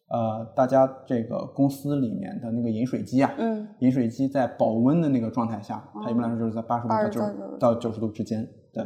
[0.08, 8.46] 呃，大家这个公司里面的那个饮水机啊，嗯饮水机在保温的那个状态下，它一般来说就是在八十度到80九到十到九十度之间。
[8.74, 8.84] 对，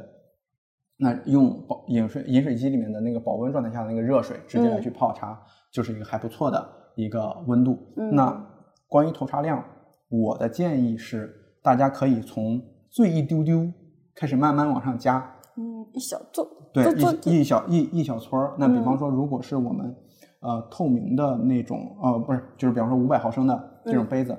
[0.98, 5.38] 那用保饮水饮水机里面的那个保温状态下的那个热水，直接来嗯去泡茶，
[5.70, 7.78] 就是一个还不错的一个温度。
[7.96, 8.46] 嗯那
[8.88, 9.62] 关于投茶量，
[10.08, 13.70] 我的建议是，大家可以从最一丢丢
[14.14, 15.34] 开始慢慢往上加。
[15.58, 16.84] 嗯，一小撮对
[17.24, 18.54] 一一小一一小撮儿。
[18.58, 19.94] 那比嗯方说，如果是我们
[20.40, 24.36] 呃透明的那种呃不是，就是比方说五百毫升的这种嗯杯子，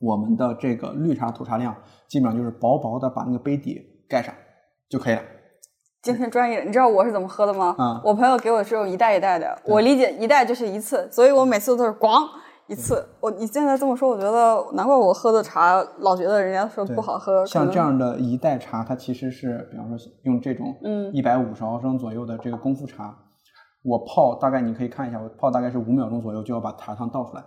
[0.00, 1.74] 我们的这个绿茶投茶量
[2.08, 4.34] 基本上就是薄薄的把那个杯底盖上
[4.88, 5.22] 就可以了。
[6.04, 6.62] 精神专业。
[6.62, 7.74] 你知道我是怎么喝的吗？
[7.78, 12.22] 嗯我朋友给我是用一袋一袋的，我理解一袋就是一次，所以我每次都是咣
[12.66, 13.08] 一次。
[13.20, 17.44] 我你现在这么说，我觉得难怪我喝的茶老觉得人家说不好喝。
[17.46, 23.16] 像这样的一袋茶，它其实是比方说用这种嗯一百五十毫升左右的这个功夫茶，
[23.82, 27.42] 我泡大概你可以看一下，我泡大概是五秒钟左右就要把茶汤倒出来。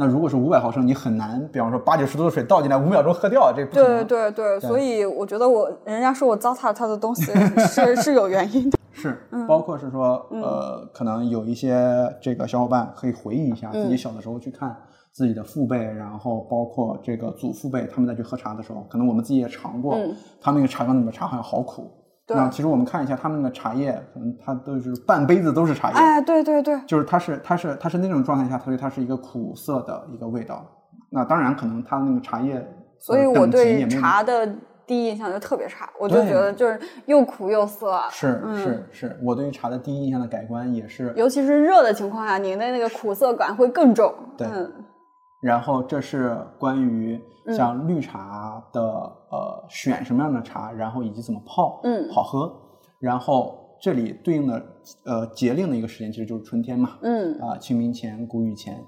[0.00, 4.02] 那如果是五百毫升，你很难，比方说八九十度的水倒进来，五秒钟喝掉，这对。
[4.04, 7.24] 对对，所以我觉得我人家说我糟蹋了他的东西
[7.68, 8.78] 是是有原因的。
[8.92, 9.14] 是，
[9.46, 11.76] 包括是说，呃，可能有一些
[12.22, 14.74] 这个小伙伴可以回忆一下自己小的时候去看
[15.12, 21.90] 自己的父辈，然后包括这个祖父辈，他们再去喝茶的时候，可能我们自己也尝过，嗯他们那个茶缸里面茶好像好苦。
[22.30, 22.36] 对。
[22.36, 30.64] 那其实我们看一下他们的茶叶，可能它都是半杯子都是茶叶，哎，对对对，就是它是它是它是那种状态下，所以它是一个苦涩的一个味道。
[31.10, 32.64] 那当然，可能它那个茶叶，
[33.00, 34.48] 所以我对茶的
[34.86, 38.56] 第一印象就特别差，我就觉得就是又苦又涩，啊是嗯。
[38.56, 44.14] 是是，我对于茶的第一印象的改观也是尤其是热的情况下，您的那个苦涩感会更重。
[44.36, 44.46] 对。
[44.46, 44.72] 嗯
[45.40, 52.52] 然后这是关于嗯像绿茶的、呃选什么样的茶，然后以及怎么泡，嗯好喝。
[52.98, 54.62] 然后这里对应的
[55.06, 58.84] 呃节令的一个时间其实就是春天嘛，嗯啊、清明前、谷雨前。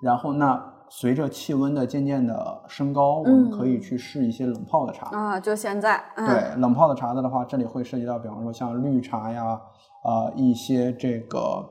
[0.00, 5.06] 然后那随着气温的渐渐的升高，我们可以去试一些冷泡的茶。
[5.06, 9.60] 啊，就现在，嗯、对，冷泡的茶子的话，这里会涉及到，比方说像绿茶呀，
[10.04, 11.66] 啊、一些这个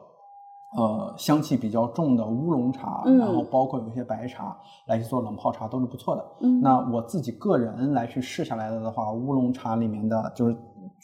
[0.75, 4.55] 呃香气比较重的乌龙茶，嗯然后包括有一些白茶
[4.87, 6.25] 来去做冷泡茶都是不错的。
[6.41, 10.55] 嗯那我自己个人来去试下来的的话，乌龙茶里面的就是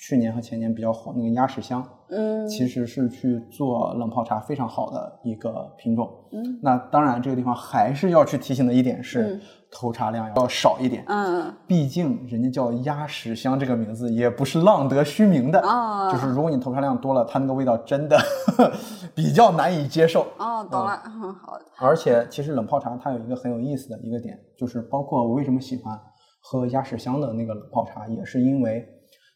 [0.02, 6.10] 去年和前年比较火那个鸭屎香，嗯，其实是去做冷泡茶非常好的一个品种。
[6.32, 9.42] 嗯那当然，这个地方还是要去提醒的一点是，嗯
[9.74, 11.06] 投茶量要少一点。
[11.08, 18.18] 嗯毕竟人家叫鸭屎香这个名字也不是浪得虚名的，啊就是如果你投茶量多了，它那个味道真的
[19.14, 20.26] 比较难以接受。
[20.40, 25.96] 哦，懂了，嗯，好，而且其实冷泡茶它有一个很有意思的一个点，就是包括我为什么喜欢
[26.42, 28.84] 喝鸭屎香的那个冷泡茶，也是因为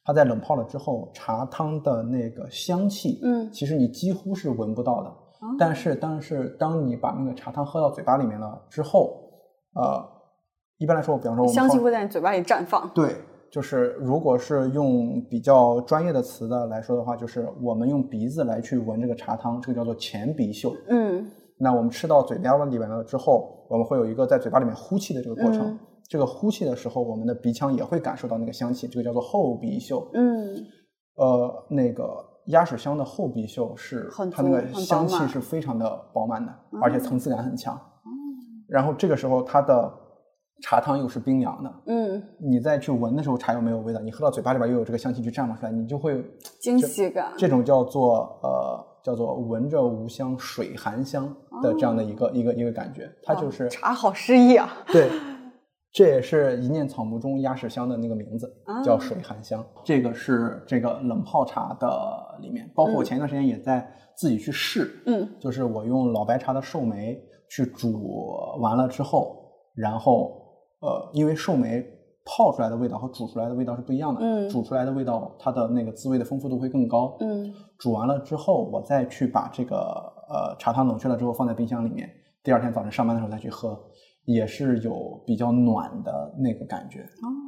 [0.05, 5.11] 它在冷泡了之后，茶汤的那个香气，嗯其实你几乎是闻不到的。
[5.59, 9.19] 但是，但是当你把那个茶汤喝到嘴巴里面了之后，
[9.73, 10.03] 呃，
[10.77, 12.89] 一般来说，比方说我们香气会在你嘴巴里绽放。
[12.95, 13.15] 对，
[13.51, 20.73] 就是如果是用比较专业的词的来说的话，就是我们用鼻子来去闻这个茶汤，这个叫做前鼻嗅。
[20.89, 25.67] 嗯那我们吃到嘴巴里面了之后，我们会有一个在嘴巴里面呼气的这个过程。
[25.67, 25.79] 嗯
[26.09, 30.07] 这个呼气的时候，我们的鼻腔也会感受到那个香气，这个叫做后鼻嗅。
[30.13, 30.55] 嗯
[31.17, 32.05] 呃，那个
[32.47, 37.79] 鸭屎香的后鼻嗅是很它那个香气是非常的饱满的，而且层次感很强。
[38.67, 39.91] 然后这个时候它的
[40.61, 46.23] 茶汤又是冰凉的，嗯，你再去闻的时候，茶又没有味道，你喝到嘴巴里边又有这个香气去绽放出来，你就会
[46.59, 47.31] 惊喜感。
[47.37, 54.75] 这种叫做呃叫做闻着无香水含香的这样的一个、一个一个感觉，它就是茶好诗意啊。
[54.91, 55.09] 对，
[55.95, 59.65] 这也是一念草木中鸭屎香的那个名字，啊叫水含香。
[59.81, 65.25] 这个是这个冷泡茶的里面，包括我前一段时间也在自己去试，嗯。
[65.39, 67.17] 就是我用老白茶的寿眉
[67.49, 69.37] 去煮完了之后，
[69.73, 70.33] 然后
[70.81, 71.81] 呃，因为寿眉
[72.25, 77.53] 泡出来的味道和煮出来的味道是不一样的，嗯煮出来的味道它的那个滋味的丰富度会更高，嗯。
[77.79, 82.09] 煮完了之后，我再去把这个呃茶汤冷却了之后放在冰箱里面，
[82.43, 83.79] 第二天早晨上班的时候再去喝，
[84.25, 87.01] 也是有比较暖的那个感觉、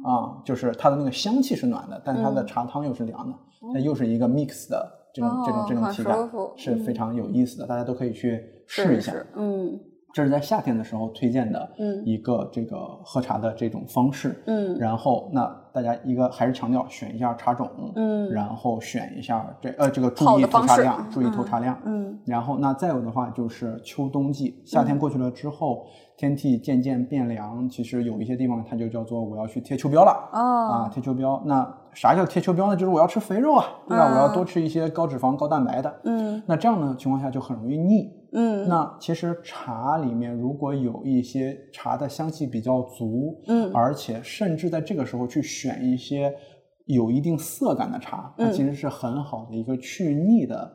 [0.04, 3.36] 啊，就是它的那个香气是暖的，但它的茶汤又是凉的，
[3.74, 6.16] 它又是一个 mix 的这种、这种这种体感，
[6.56, 9.12] 是非常有意思的，大家都可以去试一下。
[9.12, 9.80] 是嗯。
[10.14, 12.02] 这是在夏天的时候推荐的嗯。
[12.04, 14.42] 一个这个喝茶的这种方式。
[14.46, 14.76] 嗯。
[14.78, 18.30] 然后那大家一个还是强调选一下茶种，嗯。
[18.30, 22.18] 然后选一下这呃这个注意投茶量，注意投茶量，嗯。
[22.24, 25.86] 然后那再有的话就是秋冬季，夏天过去了之后，
[26.18, 30.28] 天气渐渐变凉，其实有一些地方它就叫做我要去贴秋膘了。
[30.32, 32.76] 啊，哦贴秋膘，那啥叫贴秋膘呢？
[32.76, 34.10] 就是我要吃肥肉啊，对吧？
[34.10, 36.00] 嗯我要多吃一些高脂肪、高蛋白的。
[36.02, 38.12] 嗯那这样的情况下就很容易腻。
[38.32, 46.34] 嗯那其实茶里面如果有一些茶的香气比较足，嗯而且甚至在这个时候去选一些
[46.86, 50.68] 有一定涩感的茶，它嗯其实是很好的一个去腻的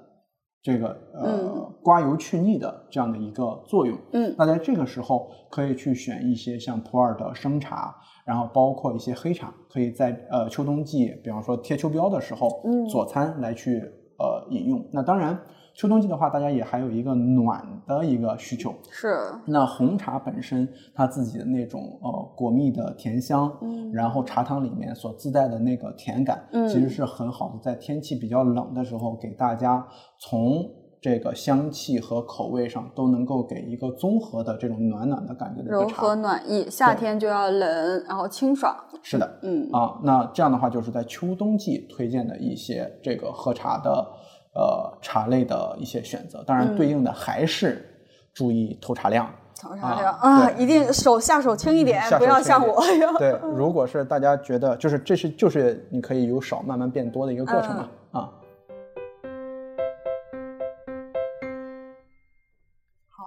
[0.63, 3.97] 这个呃、嗯刮油去腻的这样的一个作用。
[4.13, 7.93] 嗯那在这个时候可以去选一些像普洱的生茶，
[8.25, 13.79] 然后包括一些黑茶，可以在呃秋冬季，比方说贴秋膘的时候，嗯佐餐来去
[14.17, 14.87] 呃饮用。
[14.93, 15.37] 那当然，
[15.73, 18.73] 秋冬季的话，大家也还有一个暖的一个需求。
[18.91, 29.85] 是那红茶本身它自己的那种呃果蜜的甜香，嗯然后茶汤里面所自带的那个甜感，嗯其实是很好的，在天气比较冷的时候，给大家
[30.19, 30.63] 从
[31.01, 36.15] 这个香气和口味上都能够给一个综合的这种暖暖的感觉的柔和。
[36.15, 38.73] 暖意，夏天就要冷，然后清爽。
[39.01, 44.07] 是的，嗯啊，那这样的话就是在秋冬季推荐的一些这个喝茶的
[44.53, 46.43] 呃茶类的一些选择。
[46.43, 47.85] 当然，对应的还是
[48.33, 49.29] 注意投茶量。
[49.55, 52.81] 投茶量啊啊，一定手下手轻一点，不要像我。
[53.17, 58.29] 对， 如果是大家觉得就是这是就是你可以由少慢慢变多的一个过程嘛、嗯啊。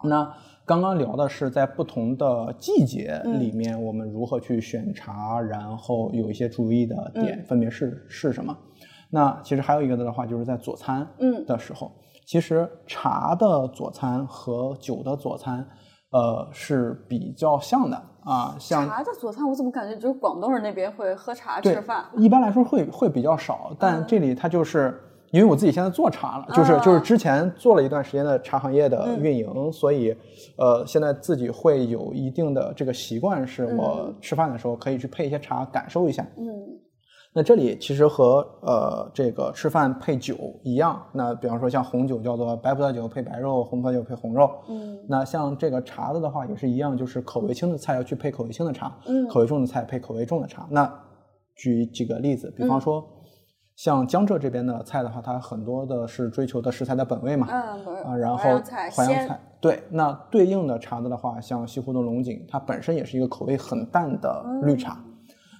[0.04, 0.34] 那
[0.66, 8.54] 刚刚聊的是在不同的季节嗯里面，我们如何去选茶，然后有一些注意的点，嗯分别是是什么？
[9.10, 11.92] 那其实还有一个的话，就是在佐餐嗯的时候，
[12.26, 15.66] 其实茶的佐餐和酒的佐餐，
[16.10, 22.04] 呃是比较像的啊，像茶的佐餐，我怎么感觉只有广东人那边会喝茶吃饭？
[22.16, 25.02] 一般来说会会比较少，但这里它就是。
[25.32, 30.16] 因为我自己现在做茶了，就是就是之前做了一段时间的茶行业的运营，所以
[30.56, 36.24] 呃现在自己会有一定的这个习惯，是我吃饭的时候可以去配一些茶感受一下。
[36.38, 36.46] 嗯
[37.36, 44.50] 那这里其实和呃这个吃饭配酒一样，那比方说像红酒叫做白葡萄酒配白肉，红葡萄酒配红肉。
[44.70, 50.66] 嗯那像这个茶的的话也是一样，就是口味轻的菜要去配口味轻的茶，嗯口味重的菜配口味重的茶。
[50.70, 50.90] 那
[51.56, 53.04] 举几个例子，比嗯方说、
[53.76, 64.94] 像江浙这边的菜的话，它很多的是追求的食材的本味嘛，嗯，啊，然后淮扬菜鲜淮扬菜，对，那对应的茶的的话，像西湖的龙井，它本身也是一个口味很淡的绿茶。
[65.04, 65.12] 嗯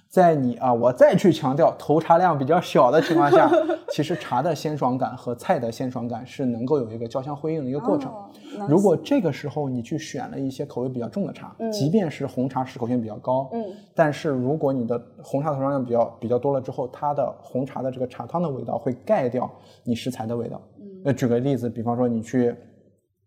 [0.09, 3.51] 在你啊，我再去强调投茶量比较小的情况下，
[3.91, 8.11] 其实茶的鲜爽感和菜的鲜爽感是能够有一个交相辉映的一个过程。
[8.11, 8.29] 哦
[8.67, 19.51] 如果这个时候你去选了一些口味比较重的茶，即便是红茶适口性比较高，嗯，但是如果你的红茶投茶量比较比较多了之后，它的红茶的这个茶汤的味道会盖掉
[19.83, 20.59] 你食材的味道。
[20.79, 22.55] 嗯那举个例子，比方说你去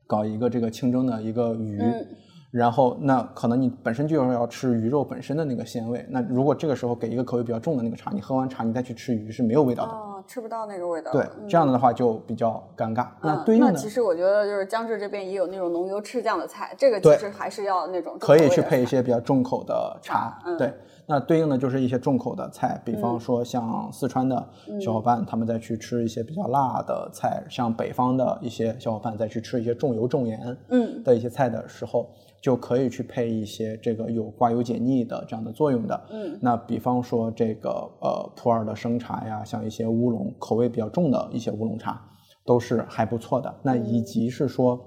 [0.07, 1.79] 搞一个这个清蒸的一个鱼。
[1.81, 2.07] 嗯
[2.51, 6.05] 然后，那可能你本身就是要吃鱼肉本身的那个鲜味。
[6.11, 10.10] 那如果这个时候给一个口味比较重的那个茶，你喝完茶你再去吃鱼是没有味道的。
[10.27, 11.11] 吃不到那个味道。
[11.13, 13.07] 对，嗯这样的话就比较尴尬。
[13.23, 20.73] 那嗯对应的、那其实我觉得就是江浙这边也有那种浓油赤酱的菜，这个其实还是要那种可以去配一些比较重口的茶，嗯对。
[21.07, 24.49] 那对应的就是一些重口的菜，比方说像四川的
[24.81, 32.09] 小伙伴，他们再去吃一些比较辣的菜；像北方的一些小伙伴再去吃一些重油重盐嗯的一些菜的时候，
[32.41, 36.01] 就可以去配一些这个有刮油解腻的这样的作用的。
[36.13, 42.01] 嗯那比方说这个呃普洱的生茶呀，像一些乌龙口味比较重的一些乌龙茶，
[42.45, 43.55] 都是还不错的。
[43.63, 44.79] 那以及是说，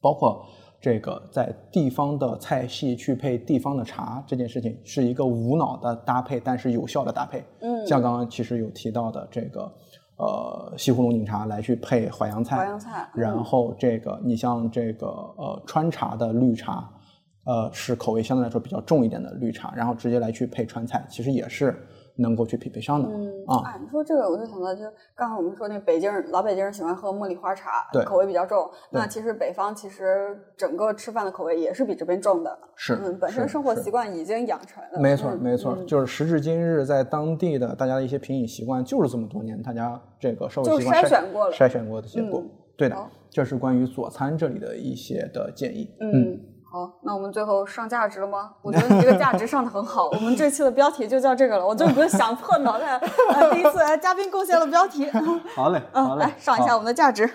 [0.00, 0.44] 包括
[0.80, 7.44] 这个在地方的菜系去配地方的茶这件事情，是一个无脑的搭配，但是有效的搭配。
[7.60, 9.72] 嗯，像刚刚其实有提到的这个
[10.18, 16.88] 呃西湖龙井茶来去配淮扬菜，淮扬菜嗯然后这个你像这个呃川茶的绿茶，
[17.44, 21.76] 呃是口味相对来说比较重一点的绿茶，然后直接来去配川菜，其实也是
[22.18, 23.08] 能够去匹配上的。
[23.08, 24.82] 嗯啊哎，你说这个我就想到，就
[25.14, 28.68] 刚才我们说那北京人老北京人喜欢喝茉莉花茶，对口味比较重。
[28.90, 32.58] 那其实北方其实整个吃饭的口味也是比这边重的。
[32.76, 35.00] 是嗯，本身生活习惯已经养成了。
[35.00, 42.40] 没错，嗯没错，嗯就是时至今日，在当地的大家的一些品饮习惯，就是这么多年大家这个社会就习惯筛选过了筛选过的结果。
[42.40, 42.96] 嗯对的，
[43.28, 45.92] 这是关于佐餐这里的一些的建议。
[45.98, 46.38] 嗯，
[46.70, 48.52] 好，那我们最后上价值了吗？
[48.60, 51.66] 我觉得你这个价值上的很好，我们这期的标题就叫这个了。
[51.66, 52.98] 我就不是想破脑袋，
[53.32, 55.08] 呃，第一次呃嘉宾贡献了标题。
[55.56, 57.28] 好嘞，好嗯，嘞，来上一下我们的价值。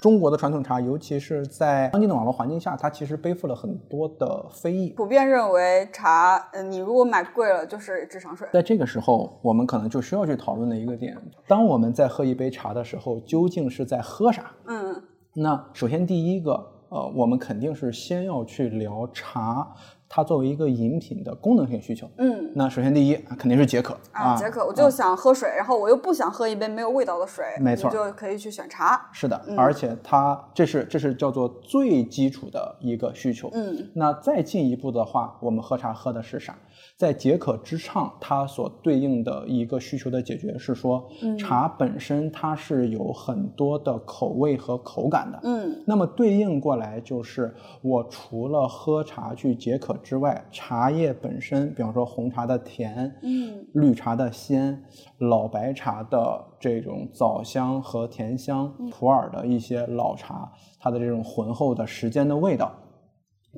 [0.00, 4.94] 中国的传统茶，尤其是在当今的网络环境下，它其实背负了很多的非议。
[4.96, 8.48] 普遍认为茶，嗯，你如果买贵了就是智商税。
[8.54, 11.14] 在这个时候，我们可能就需要去讨论的一个点：
[11.46, 14.50] 当我们在喝一杯茶的时候，究竟是在喝啥？
[14.66, 15.02] 嗯
[15.34, 19.74] 那首先第一个，呃，我们肯定是先要去聊茶，
[20.12, 22.10] 它作为一个饮品的功能性需求。
[22.18, 22.50] 嗯。
[22.52, 29.08] 那首先第一肯定是解渴啊，解渴，我就想喝水，然后我又不想喝一杯没有味道的水，没错你就可以去选茶。
[29.12, 33.48] 是的，而且它这是这是叫做最基础的一个需求。
[33.52, 36.58] 嗯，那再进一步的话，我们喝茶喝的是啥？
[36.96, 41.08] 在解渴之上，它所对应的一个需求的解决是说，
[41.38, 45.38] 茶本身它是有很多的口味和口感的。
[45.44, 54.82] 嗯那么对应过来就是，我除了喝茶去解渴之外，茶叶本身，比方说红茶的甜，嗯绿茶的鲜，
[55.18, 62.72] 老白茶的这种枣香和甜香，普洱的一些老茶，它的这种浑厚的时间的味道，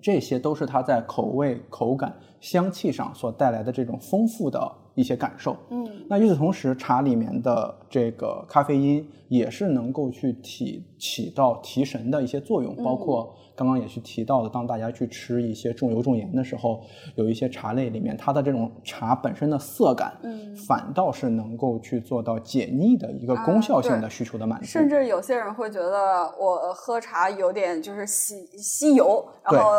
[0.02, 5.56] 这些都是它在口味、口感、香气上所带来的这种丰富的一些感受。
[5.70, 16.82] 嗯那与此同时，茶里面的这个咖啡因也是能够去提起到提神的一些作用，包括刚刚也去提到的，当大家去吃一些重油重盐的时候，
[17.14, 20.54] 有一些茶类里面它的这种茶本身的涩感，嗯。
[20.68, 24.66] 反倒是能够去做到解腻的一个啊功效性的需求的满足。
[24.66, 29.70] 甚至有些人会觉得我喝茶有点就是吸吸油，然后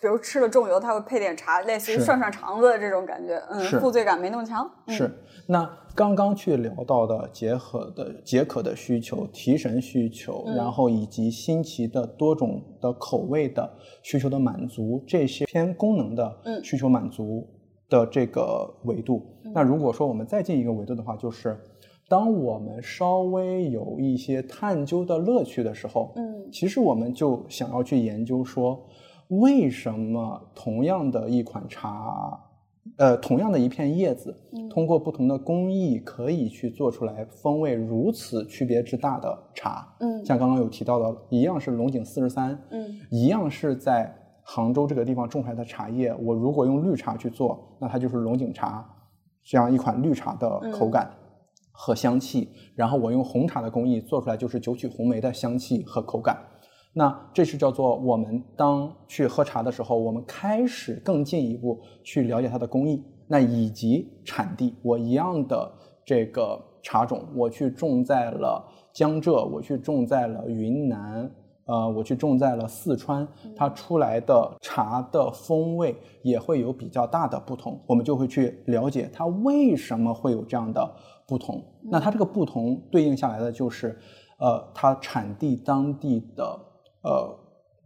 [0.00, 4.68] 比如吃了重油，他会配点茶，类似于涮涮肠子的这种感觉，嗯，负罪感没那么强。
[4.86, 5.10] 嗯、是，
[5.46, 10.56] 那刚刚去聊到的解渴的解渴的需求、提神需求，嗯。
[10.56, 13.70] 然后以及新奇的多种的口味的
[14.02, 16.64] 需求的满足，这些偏功能的嗯。
[16.64, 17.46] 需求满足
[17.90, 19.22] 的这个维度。
[19.54, 21.60] 那如果说我们再进一个维度的话，就是
[22.08, 26.50] 当我们稍微有一些探究的乐趣的时候，嗯。
[26.50, 28.82] 其实我们就想要去研究说，
[29.28, 32.40] 为什么同样的一款茶，
[32.96, 39.86] 呃，同样的一片叶子，嗯通过不同的工艺可以去做出来风味如此区别之大的茶。
[40.00, 44.12] 嗯像刚刚有提到的，一样是龙井四十三，嗯一样是在
[44.42, 48.84] 杭州这个地方种出来的茶叶，我如果用绿茶去做，那它就是龙井茶
[49.44, 51.08] 这样一款绿茶的口感
[51.70, 52.48] 和香气。
[52.74, 56.36] 然后我用红茶的工艺做出来就是九曲红梅的香气和口感。
[56.94, 64.74] 那这是叫做我们当去喝茶的时候，我们开始更进一步去了解它的工艺，那以及产地。
[64.82, 65.72] 我一样的
[66.04, 68.62] 这个茶种，我去种在了
[68.92, 71.30] 江浙，我去种在了云南，
[71.64, 73.26] 呃，我去种在了四川，
[73.56, 80.94] 它出来的茶的风味也会有比较大的不同，我们就会去了解它为什么会有这样的
[81.26, 81.64] 不同。
[81.84, 83.98] 那它这个不同对应下来的就是，
[84.38, 86.60] 呃，它产地当地的
[87.02, 87.38] 呃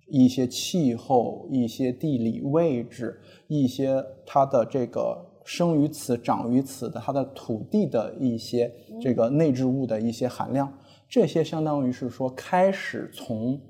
[0.09, 10.73] 一些气候、一些地理位置、一些它的这个生于此、长于此的它的土地的一些这个内置物的一些含量，
[11.09, 13.61] 这些相当于是说开始从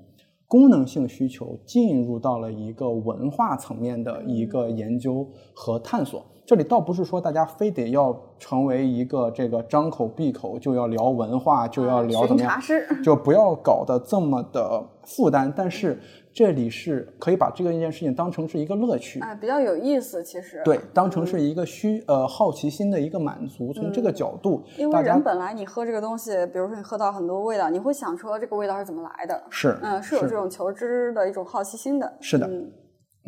[0.47, 6.25] 功能性需求进入到了一个文化层面的一个研究和探索。
[6.47, 12.57] 这里倒不是说大家非得要成为一个这个张口闭口就要聊文化，就要聊怎么样
[13.03, 15.53] 就不要搞得这么的负担。
[15.53, 15.99] 但是
[16.33, 20.61] 这里是可以把这个一件事情当成是一个乐趣，啊，比较有意思，其实。
[20.63, 23.73] 对，当成是一个虚呃好奇心的一个满足。
[23.73, 29.43] 从这个角度，因为人本来你喝这个东西，比如说你喝到很多味道，你会想说这个味道是怎么来的？
[29.49, 32.09] 是嗯，是有这种求知的一种好奇心的。
[32.21, 32.71] 是的嗯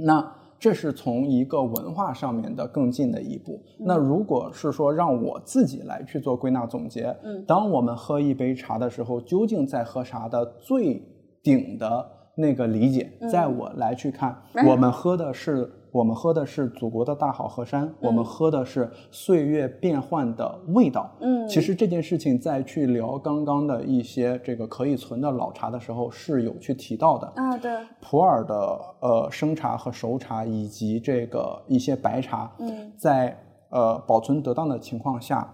[0.05, 3.63] 那这是从一个文化上面的更近的一步。
[3.77, 7.43] 那如果是说让我自己来去做归纳总结，嗯。
[7.45, 11.01] 当我们喝一杯茶的时候，究竟在喝茶的最
[11.41, 12.05] 顶的
[12.35, 21.09] 那个理解，在我来去看，嗯我们喝的是我们喝的是祖国的大好河山，我们喝的是岁月变幻的味道。
[21.19, 27.27] 嗯，其实这件事情在去聊刚刚的一些这个可以存的老茶的时候是有去提到的。
[27.35, 27.71] 啊，对，
[28.01, 32.91] 普洱的呃生茶和熟茶，以及这个一些白茶，嗯。
[32.95, 33.35] 在
[33.69, 35.51] 呃保存得当的情况下，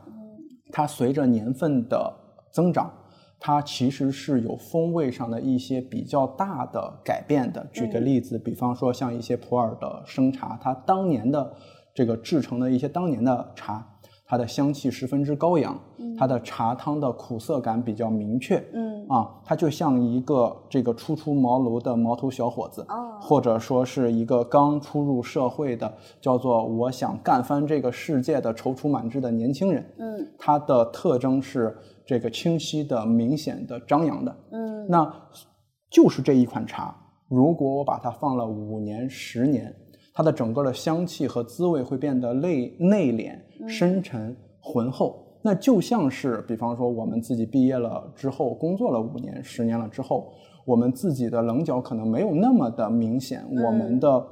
[0.72, 2.14] 它随着年份的
[2.52, 2.92] 增长，
[3.46, 7.64] 它其实是有风味上的一些比较大的改变的。
[7.72, 11.54] 举个例子，比方说像一些普洱的生茶，它当年的
[11.94, 13.88] 这个制成的一些当年的茶，
[14.26, 15.80] 它的香气十分之高扬，
[16.18, 19.06] 它的茶汤的苦涩感比较明确，嗯。
[19.08, 23.20] 啊，它就像一个这个初出茅庐的毛头小伙子，哦。
[23.22, 29.88] 或者说是一个刚初入社会的，叫做我想干翻这个世界的踌躇满志的年轻人。
[30.00, 30.28] 嗯。
[30.40, 34.36] 它的特征是这个清晰的、明显的、张扬的。
[34.52, 35.12] 嗯那
[35.90, 36.96] 就是这一款茶，
[37.28, 39.74] 如果我把它放了五年、十年，
[40.14, 43.38] 它的整个的香气和滋味会变得内内敛、
[43.68, 45.40] 深沉、浑厚。
[45.42, 50.34] 那就像是，比方说我们自己毕业了之后，工作了五年、十年了之后，
[50.66, 54.28] 我们自己的棱角可能没有那么的明显，我们的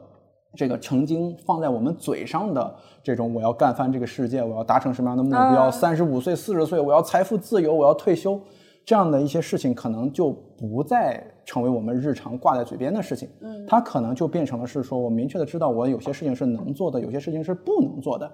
[0.56, 5.72] 这个曾经放在我们嘴上的这种我要干翻这个世界，我要达成什么样的目标，嗯。
[5.72, 8.40] 三十五岁、四十岁我要财富自由，我要退休，
[8.86, 13.66] 这样的一些事情可能就不再成为我们日常挂在嘴边的事情，嗯。
[13.68, 18.32] 它可能就变成了是说我明确的知道我有些事情是能做的，有些事情是不能做的。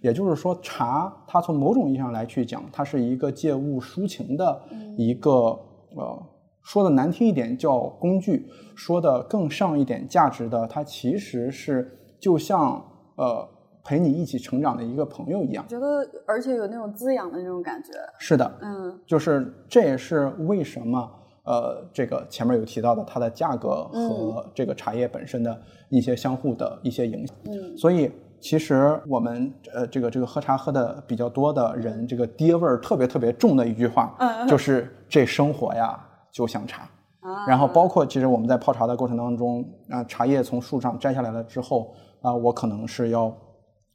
[0.00, 4.62] 也就是说，茶它从某种意义上来去讲，它是一个借物抒情的
[4.96, 5.30] 一个、
[5.96, 6.22] 呃，
[6.62, 11.90] 说的难听一点叫工具，说的更上一点价值的，它其实是
[12.20, 12.84] 就像
[13.16, 13.48] 呃
[13.84, 15.64] 陪你一起成长的一个朋友一样。
[15.66, 17.92] 觉得而且有那种滋养的那种感觉。
[18.18, 21.10] 是的，嗯就是这也是为什么
[21.44, 25.58] 呃，这个前面有提到的，它的价格和这个茶叶本身的
[25.88, 27.34] 一些相互的一些影响。
[27.46, 35.98] 嗯所以其实我们呃这个这个喝茶喝的比较多的人，这个爹味儿特别特别重的一句话，嗯就是这生活呀
[36.32, 36.82] 就像茶。
[37.20, 37.46] 啊。
[37.46, 43.32] 然后包括其实我们在泡茶的过程当中，啊、茶叶从树上摘下来了之后，啊、我可能是要，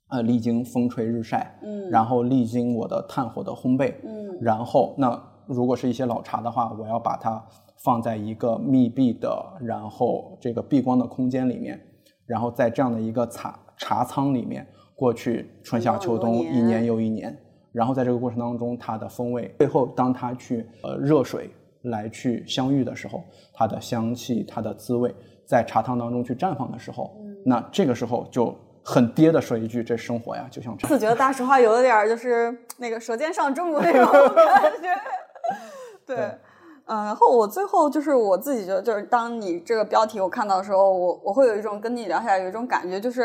[0.10, 1.90] 呃，历经风吹日晒，嗯。
[1.90, 4.38] 然后历经我的炭火的烘焙，嗯。
[4.42, 7.44] 然后那如果是一些老茶的话，我要把它
[7.84, 9.30] 放在一个密闭的，
[9.62, 11.80] 然后这个避光的空间里面，
[12.26, 14.66] 然后在这样的一个茶茶仓里面，
[14.96, 17.38] 过去春夏秋冬一年又一年，
[17.74, 21.50] 然后在这个过程当中，它的风味，最后当它去呃热水
[21.84, 23.24] 来去相遇的时候，
[23.54, 25.14] 它的香气、它的滋味
[25.46, 30.88] 在茶汤当中去绽放的时候，嗯那这个时候就很爹的说一句：这生活呀，就像茶。
[30.90, 34.06] 自觉得大实话有点就是那个舌尖上中国那种
[34.36, 34.90] 感觉。
[36.06, 36.26] 对，对
[36.86, 43.24] 嗯，然后我最后就是我自己觉得，就是当你这个标题我看到的时候，我我会有一种跟你聊下来有一种感觉，就是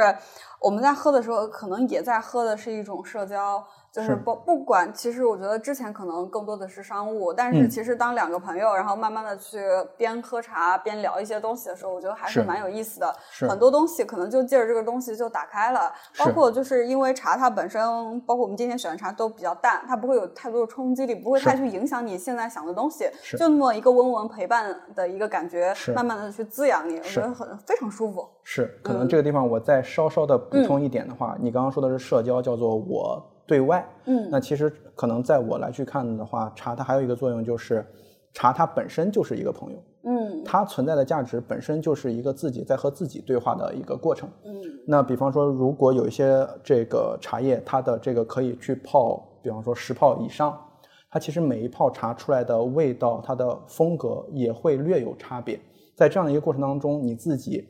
[0.60, 3.64] 我们在喝的时候，可能也在喝的是一种社交。
[3.98, 9.60] 就是是不不管，其实我觉得之前可能更多的是商务，但是嗯其实当两个朋友，然后慢慢的去
[9.96, 13.14] 边喝茶边聊一些东西的时候，我觉得还是是蛮有意思的。
[13.48, 17.80] 很多东西可能就借着这个东西就打开了，包括就是因为茶它本身，
[18.20, 28.28] 包括我们今天选的茶都比较淡，它不会有太多的冲击力，不会太去影响你现在想的东西，是就那么一个温文陪伴的一个感觉，慢慢的去滋养你，我觉得很非常舒服。
[28.44, 33.84] 是，可嗯能这个地方我再稍稍的补充一点的话，你刚刚说的是社交，叫做我对外。
[34.04, 37.84] 嗯那其实可能在我来去看的话，茶它还有一个作用就是，
[38.32, 44.28] 茶它本身就是一个朋友，嗯它存在的价值本身就是一个自己在和自己对话的一个过程。
[44.44, 44.52] 嗯
[44.86, 50.56] 那比方说，如果有一些这个茶叶，它的这个可以去泡，比方说十泡以上，
[51.10, 55.58] 它其实每一泡茶出来的味道，它的风格也会略有差别。
[55.94, 57.68] 在这样的一个过程当中，你自己，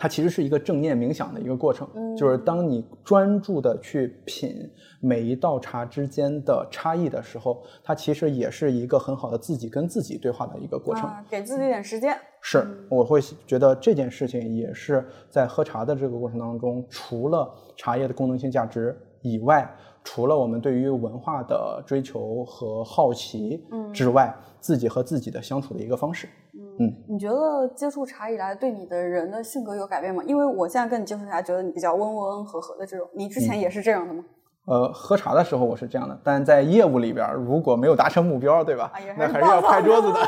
[0.00, 4.70] 它其实是一个正念冥想的一个过程，就是当你专注的去品
[5.00, 11.02] 每一道茶之间的差异的时候，它其实也是一个很好的自己跟自己对话的一个过程。
[11.02, 12.16] 啊，给自己一点时间。
[12.40, 19.68] 是，我会觉得这件事情也是在喝茶的这个过程当中，除了茶叶的功能性价值以外，
[20.04, 26.28] 除了我们对于文化的追求和好奇之外，自己和自己的相处的一个方式。
[27.08, 30.22] 你觉得接触茶以来对你的人的性格有改变吗？
[30.26, 34.24] 因为我现在跟你接触茶，觉得你比较温温和和的这种，你之前也是这样的吗？
[34.66, 38.92] 呃，喝茶的时候我是这样的，但在业务里边儿，如果没有达成目标，对吧？
[39.16, 40.20] 那还是要拍桌子的。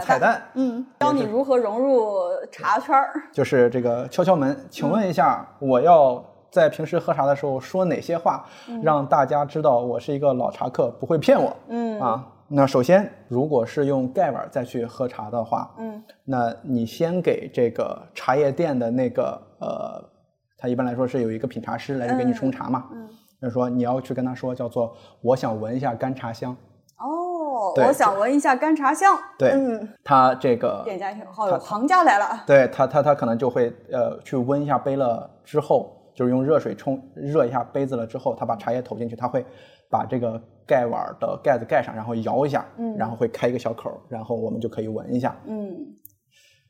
[0.00, 2.18] 彩蛋嗯，教你如何融入
[2.52, 3.10] 茶圈儿。
[3.32, 6.22] 就是这个敲敲门，请问一下，我要
[6.54, 8.44] 在平时喝茶的时候说哪些话，
[8.80, 11.52] 让大家知道我是一个老茶客，不会骗我？
[11.66, 12.00] 嗯。
[12.00, 20.00] 啊，那首先，如果是用盖碗再去喝茶的话，嗯，那你先给这个茶叶店的那个呃，
[20.56, 23.08] 他一般来说是有一个品茶师来这给你冲茶嘛，嗯，
[23.42, 26.56] 就是说你要去跟他说叫做我想闻一下干茶香，
[26.98, 29.18] 哦，我想闻一下干茶香。
[29.36, 32.44] 对嗯，他这个店家挺好，有行家来了。
[32.46, 39.44] 对他，他他可能就会呃去温一下杯了之后，就是用热水冲热一下杯子了之后，他把茶叶投进去，他会
[39.90, 45.36] 把这个盖碗的盖子盖上，然后摇一下，嗯然后会开一个小口，然后我们就可以闻一下。
[45.46, 45.74] 嗯，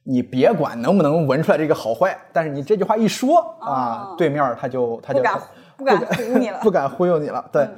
[0.03, 5.41] 你别管能不能闻出来这个好坏，但是你这句话一说啊，哦对面儿他就他就不敢
[5.77, 6.59] 不敢唬你了。
[6.63, 7.49] 不敢忽悠你了。
[7.53, 7.77] 对，嗯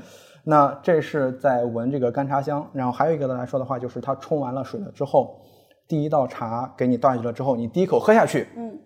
[0.49, 5.41] 那这是在闻这个干茶香，然后还有一个来说的话，就是它冲完了水了之后，
[5.89, 8.79] 第一道茶给你倒下去了之后，你第一口喝下去，嗯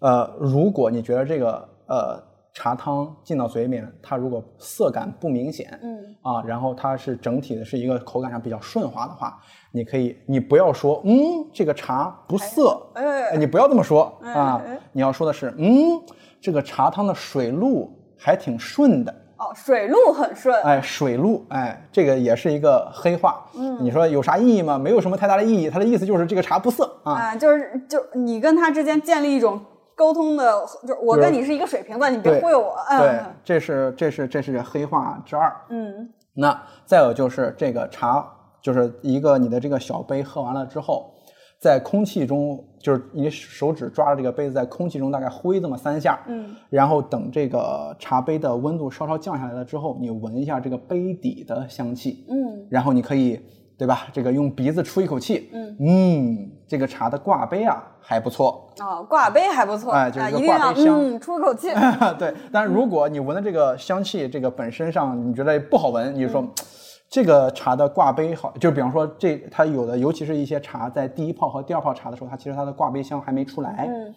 [0.00, 2.22] 呃，如果你觉得这个呃
[2.52, 9.38] 茶汤进到嘴里面，它如果色感不明显，嗯啊，然后它是整体的是一个口感上比较顺滑的话，
[9.72, 16.00] 你可以，你不要说，嗯，这个茶不涩，哎你不要这么说哎啊哎，你要说的是，嗯，
[16.40, 20.60] 这个茶汤的水路还挺顺的，哦，水路很顺。
[20.62, 24.76] 哎，水路，哎，这个也是一个黑话，嗯你说有啥意义吗？
[24.76, 29.60] 没有什么太大的意义，它的意思就是这个茶不涩啊，啊，就是就你跟他之间建立一种
[30.00, 32.74] 沟通的，就是我跟你是一个水平的，你别忽悠我。
[32.88, 36.08] 对嗯，这是这是这是黑话之二，嗯。
[36.32, 38.26] 那再有就是这个茶，
[38.62, 41.12] 就是一个你的这个小杯喝完了之后，
[41.60, 52.66] 在空气中，就是你手指抓着这个杯子在空气中大概挥这么三下，嗯，然后等这个茶杯的温度稍稍降下来了之后，你闻一下这个杯底的香气，嗯。
[52.70, 53.38] 然后你可以
[53.80, 54.06] 对吧？
[54.12, 55.76] 这个用鼻子出一口气，嗯。
[55.80, 61.68] 嗯，这个茶的挂杯啊还不错，哦，挂杯还不错，哎就是一，个一定要挂杯香嗯出口气。
[62.18, 66.28] 对，但是如果你闻的这个香气，这个本身上你觉得不好闻，你就嗯。
[66.28, 66.44] 说、
[67.08, 73.88] 这个茶的挂杯好，就比方说这它有的，尤其是一些茶在第一泡和第二泡茶的时候，它其实它的挂杯香还没出来。
[73.88, 74.14] 嗯。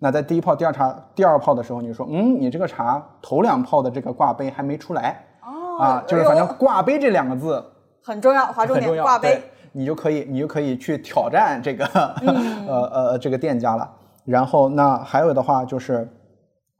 [0.00, 7.64] 那在第一泡、第二茶、第二泡的时候，你说，嗯，你这个茶头两泡的这个挂杯还没出来，哦啊，就是反正挂杯这两个字
[8.04, 9.42] 很重要，划重点，挂杯。
[9.72, 11.84] 你就可以，你就可以去挑战这个、
[12.20, 13.90] 嗯 呃呃这个店家了。
[14.24, 16.08] 然后那还有的话就是，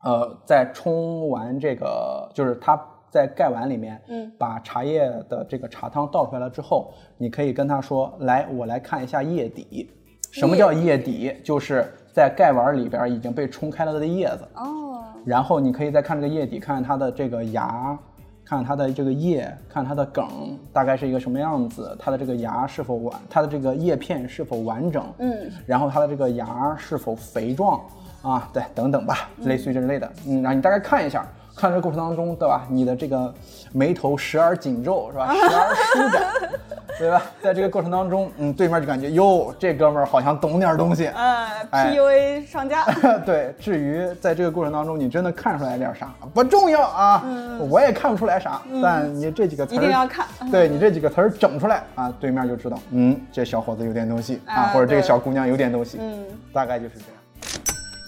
[0.05, 2.81] 呃，在冲完这个，就是它
[3.11, 9.91] 在盖碗里面，嗯，把茶叶的这个茶汤倒出来了之后，你可以跟他说，来，我来看一下叶底。
[10.33, 11.35] 什么叫叶底？
[11.45, 14.49] 就是在盖碗里边已经被冲开了的叶子。
[14.57, 17.99] 哦，然后你可以再看这个叶底，看看它的这个芽，
[18.55, 27.81] 看它的这个叶，看它的梗大概是一个什么样子，它的这个芽是否完，它的这个叶片是否完整，嗯，然后它的这个芽是否肥壮
[28.23, 31.27] 啊，对，等等吧，类似于这类的，嗯，然后你大概看一下。
[31.57, 32.67] 看这个过程当中，对吧？
[32.69, 33.33] 你的这个
[33.73, 35.33] 眉头时而紧皱，是吧？
[35.35, 36.51] 时而舒展，
[36.99, 37.23] 对吧？
[37.41, 42.85] 在这个过程当中，嗯，对面就感觉哟，这哥们儿好像懂点东西，呃哎，PUA 商家，
[43.25, 47.25] 对，至于在这个过程当中，你真的看出来点啥不重要啊，
[47.71, 56.25] 我也看不出来啥，但你这几个词一定要看对你这几个词儿整出来啊，对面就知道，嗯，这小伙子有点东西啊，啊或者这个小姑娘有点东西，嗯。
[56.53, 57.14] 大概就是这样。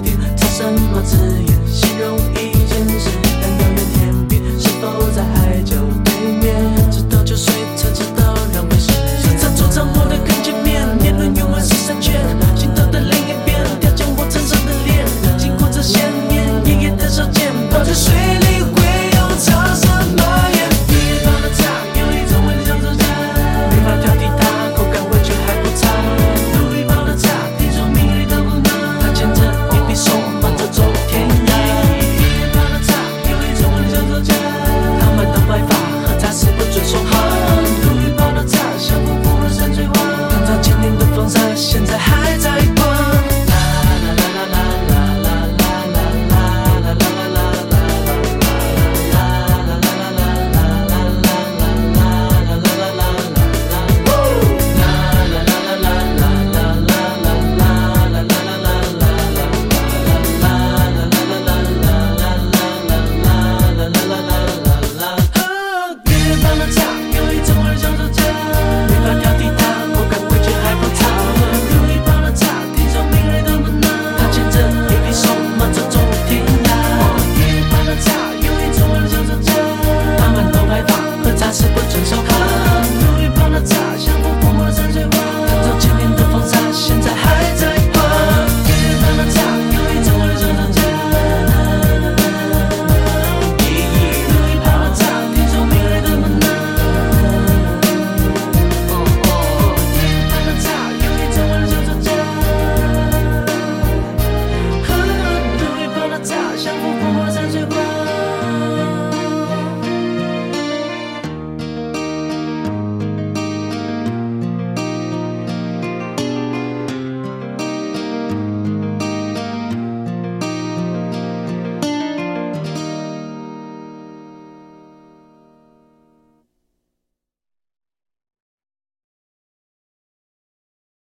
[0.53, 2.50] 什么字眼形容一